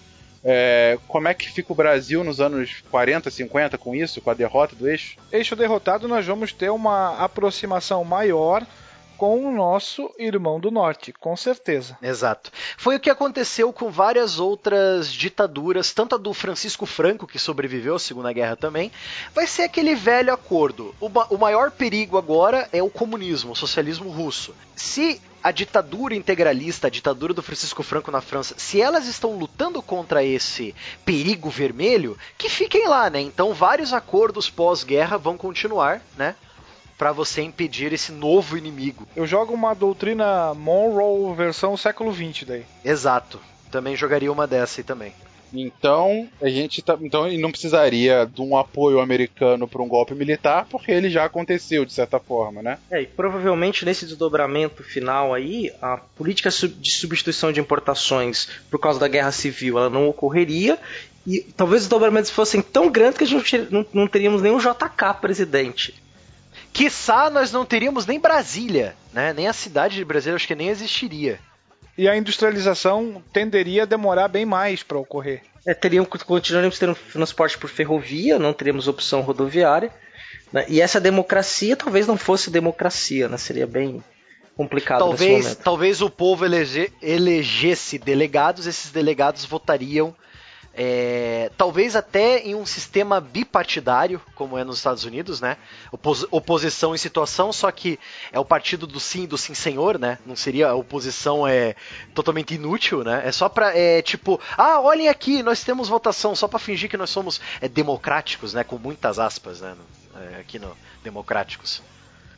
É, 0.47 0.99
como 1.09 1.27
é 1.27 1.33
que 1.33 1.51
fica 1.51 1.73
o 1.73 1.77
Brasil 1.77 2.23
nos 2.23 2.39
anos 2.41 2.83
40, 2.91 3.31
50 3.31 3.79
com 3.79 3.95
isso, 3.95 4.21
com 4.21 4.31
a 4.31 4.35
derrota 4.35 4.77
do 4.77 4.89
eixo? 4.89 5.17
Eixo 5.33 5.57
derrotado, 5.57 6.07
nós 6.07 6.27
vamos 6.27 6.53
ter 6.53 6.71
uma 6.71 7.17
aproximação 7.19 8.05
maior 8.05 8.67
com 9.17 9.47
o 9.47 9.53
nosso 9.53 10.11
irmão 10.19 10.59
do 10.61 10.71
norte, 10.71 11.13
com 11.13 11.37
certeza. 11.37 11.97
Exato. 12.03 12.51
Foi 12.77 12.97
o 12.97 13.01
que 13.01 13.11
aconteceu 13.11 13.73
com 13.73 13.91
várias 13.91 14.39
outras 14.39 15.13
ditaduras, 15.13 15.93
tanto 15.93 16.15
a 16.15 16.19
do 16.19 16.33
Francisco 16.35 16.87
Franco, 16.87 17.27
que 17.27 17.39
sobreviveu 17.39 17.95
à 17.95 17.99
Segunda 17.99 18.33
Guerra 18.33 18.57
também, 18.57 18.91
vai 19.35 19.47
ser 19.47 19.63
aquele 19.63 19.95
velho 19.95 20.33
acordo. 20.33 20.95
O, 21.01 21.09
o 21.35 21.39
maior 21.39 21.71
perigo 21.71 22.19
agora 22.19 22.69
é 22.73 22.83
o 22.83 22.91
comunismo, 22.91 23.53
o 23.53 23.57
socialismo 23.57 24.11
russo. 24.11 24.55
Se 24.75 25.21
a 25.45 25.51
ditadura 25.51 26.15
integralista, 26.15 26.87
a 26.87 26.91
ditadura 26.91 27.35
do 27.35 27.43
Francisco 27.43 27.83
Franco 27.83 28.11
na 28.11 28.23
França, 28.23 28.55
se 28.57 28.81
elas 28.81 29.07
estão 29.07 29.37
lutando 29.37 29.83
contra 29.83 30.25
esse 30.25 30.75
perigo 31.05 31.51
vermelho, 31.51 32.17
que 32.39 32.49
fiquem 32.49 32.89
lá, 32.89 33.11
né? 33.11 33.21
Então 33.21 33.53
vários 33.53 33.93
acordos 33.93 34.49
pós-guerra 34.49 35.19
vão 35.19 35.37
continuar, 35.37 36.01
né? 36.17 36.35
Para 36.99 37.13
você 37.13 37.43
impedir 37.43 37.93
esse 37.93 38.13
novo 38.13 38.57
inimigo. 38.57 39.07
Eu 39.15 39.27
jogo 39.27 39.53
uma 39.53 39.75
doutrina 39.75 40.55
Monroe 40.55 41.35
versão 41.35 41.77
século 41.77 42.13
20 42.13 42.45
daí. 42.45 42.65
Exato. 42.85 43.41
Também 43.71 43.97
jogaria 43.97 44.31
uma 44.31 44.47
dessa 44.47 44.81
aí 44.81 44.85
também. 44.85 45.13
Então, 45.55 46.29
a 46.43 46.49
gente 46.49 46.83
tá, 46.83 46.99
então 47.01 47.31
não 47.39 47.51
precisaria 47.51 48.27
de 48.27 48.43
um 48.43 48.57
apoio 48.57 48.99
americano 48.99 49.69
para 49.69 49.83
um 49.83 49.89
golpe 49.89 50.15
militar, 50.15 50.67
porque 50.69 50.91
ele 50.91 51.09
já 51.09 51.25
aconteceu 51.25 51.85
de 51.85 51.93
certa 51.93 52.19
forma, 52.19 52.61
né? 52.61 52.79
É, 52.91 53.03
e 53.03 53.07
provavelmente 53.07 53.85
nesse 53.85 54.05
desdobramento 54.05 54.83
final 54.83 55.33
aí, 55.33 55.71
a 55.81 55.97
política 55.97 56.51
de 56.51 56.91
substituição 56.91 57.53
de 57.53 57.61
importações 57.61 58.49
por 58.69 58.81
causa 58.81 58.99
da 58.99 59.07
guerra 59.07 59.31
civil, 59.31 59.79
ela 59.79 59.89
não 59.91 60.09
ocorreria 60.09 60.79
e 61.27 61.41
talvez 61.41 61.83
os 61.83 61.89
desdobramentos 61.89 62.31
fossem 62.31 62.61
tão 62.61 62.91
grandes 62.91 63.17
que 63.17 63.25
a 63.25 63.27
gente 63.27 63.59
não, 63.71 63.87
não 63.93 64.09
teríamos 64.09 64.43
nenhum 64.43 64.59
JK 64.59 65.21
presidente. 65.21 65.95
Quiçá 66.75 67.31
nós 67.31 67.53
não 67.53 67.65
teríamos 67.65 68.05
nem 68.05 68.19
Brasília, 68.19 68.97
né? 69.13 69.33
Nem 69.33 69.47
a 69.47 69.53
cidade 69.53 69.95
de 69.95 70.05
Brasília 70.05 70.35
acho 70.35 70.47
que 70.47 70.57
nem 70.57 70.69
existiria. 70.69 71.39
E 71.97 72.09
a 72.09 72.17
industrialização 72.17 73.23
tenderia 73.33 73.85
a 73.85 73.87
demorar 73.87 74.27
bem 74.27 74.45
mais 74.45 74.83
para 74.83 74.99
ocorrer. 74.99 75.43
É, 75.65 75.73
teríamos, 75.73 76.09
continuaríamos 76.25 76.77
tendo 76.77 76.97
transporte 77.13 77.57
por 77.57 77.71
ferrovia, 77.71 78.41
não 78.41 78.53
teríamos 78.53 78.89
opção 78.89 79.21
rodoviária. 79.21 79.93
Né? 80.53 80.67
E 80.69 80.81
essa 80.81 81.01
democracia 81.01 81.77
talvez 81.77 82.09
não 82.09 82.17
fosse 82.17 82.51
democracia, 82.51 83.29
né? 83.29 83.37
Seria 83.37 83.69
bem 83.69 84.03
complicado 84.57 84.99
talvez, 84.99 85.55
Talvez 85.55 86.03
o 86.03 86.11
povo 86.11 86.45
elege, 86.45 86.93
elegesse 87.01 87.99
delegados, 87.99 88.67
esses 88.67 88.91
delegados 88.91 89.45
votariam 89.45 90.15
é, 90.77 91.51
talvez 91.57 91.95
até 91.95 92.41
em 92.41 92.55
um 92.55 92.67
sistema 92.67 93.21
bipartidário, 93.21 94.21
como 94.35 94.59
é 94.59 94.65
nos 94.65 94.79
Estados 94.79 95.05
Unidos, 95.05 95.41
né? 95.41 95.57
Opos 95.93 96.27
oposição 96.31 96.95
em 96.95 96.99
situação, 96.99 97.53
só 97.53 97.71
que 97.71 97.99
é 98.33 98.41
o 98.41 98.45
partido 98.45 98.87
do 98.87 98.99
sim 98.99 99.27
do 99.27 99.39
sim 99.39 99.55
senhor, 99.55 99.99
né? 99.99 100.19
Não 100.27 100.35
seria 100.35 100.69
a 100.69 100.75
oposição 100.75 101.47
é 101.47 101.77
totalmente 102.13 102.55
inútil, 102.55 103.05
né? 103.05 103.23
É 103.25 103.31
só 103.31 103.49
pra, 103.49 103.77
é, 103.77 104.03
tipo, 104.03 104.41
ah, 104.57 104.81
olhem 104.81 105.09
aqui, 105.09 105.43
nós 105.43 105.63
temos 105.63 105.89
votação, 105.89 106.35
só 106.35 106.49
para 106.49 106.59
fingir 106.59 106.91
que 106.91 106.97
nós 106.97 107.11
somos 107.11 107.41
é, 107.61 107.69
democráticos, 107.69 108.53
né? 108.53 108.65
Com 108.65 108.77
muitas 108.77 109.19
aspas, 109.19 109.61
né? 109.61 109.77
É, 110.17 110.41
aqui 110.41 110.59
no 110.59 110.77
Democráticos. 111.03 111.83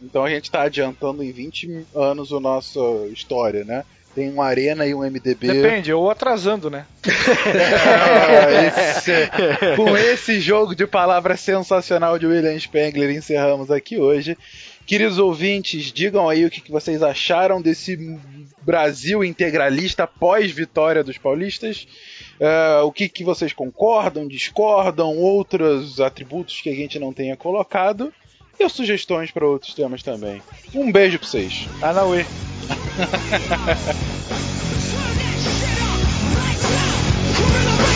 Então 0.02 0.24
a 0.24 0.28
gente 0.28 0.44
está 0.44 0.62
adiantando 0.62 1.22
em 1.22 1.32
20 1.32 1.86
anos 1.94 2.32
a 2.32 2.40
nossa 2.40 2.80
história, 3.10 3.64
né? 3.64 3.84
Tem 4.16 4.32
um 4.32 4.40
Arena 4.40 4.86
e 4.86 4.94
um 4.94 5.00
MDB. 5.00 5.52
Depende, 5.52 5.92
ou 5.92 6.10
atrasando, 6.10 6.70
né? 6.70 6.86
ah, 7.86 8.96
esse, 8.96 9.76
com 9.76 9.94
esse 9.94 10.40
jogo 10.40 10.74
de 10.74 10.86
palavras 10.86 11.38
sensacional 11.40 12.18
de 12.18 12.26
William 12.26 12.58
Spengler, 12.58 13.10
encerramos 13.10 13.70
aqui 13.70 13.98
hoje. 13.98 14.34
Queridos 14.86 15.18
ouvintes, 15.18 15.92
digam 15.92 16.30
aí 16.30 16.46
o 16.46 16.50
que 16.50 16.72
vocês 16.72 17.02
acharam 17.02 17.60
desse 17.60 17.98
Brasil 18.62 19.22
integralista 19.22 20.06
pós-vitória 20.06 21.04
dos 21.04 21.18
paulistas. 21.18 21.86
Uh, 22.40 22.86
o 22.86 22.92
que, 22.92 23.10
que 23.10 23.22
vocês 23.22 23.52
concordam, 23.52 24.26
discordam, 24.26 25.14
outros 25.18 26.00
atributos 26.00 26.62
que 26.62 26.70
a 26.70 26.74
gente 26.74 26.98
não 26.98 27.12
tenha 27.12 27.36
colocado 27.36 28.10
e 28.58 28.68
sugestões 28.68 29.30
para 29.30 29.46
outros 29.46 29.74
temas 29.74 30.02
também. 30.02 30.42
Um 30.74 30.90
beijo 30.90 31.18
para 31.18 31.28
vocês. 31.28 31.68
Anauê. 31.82 32.24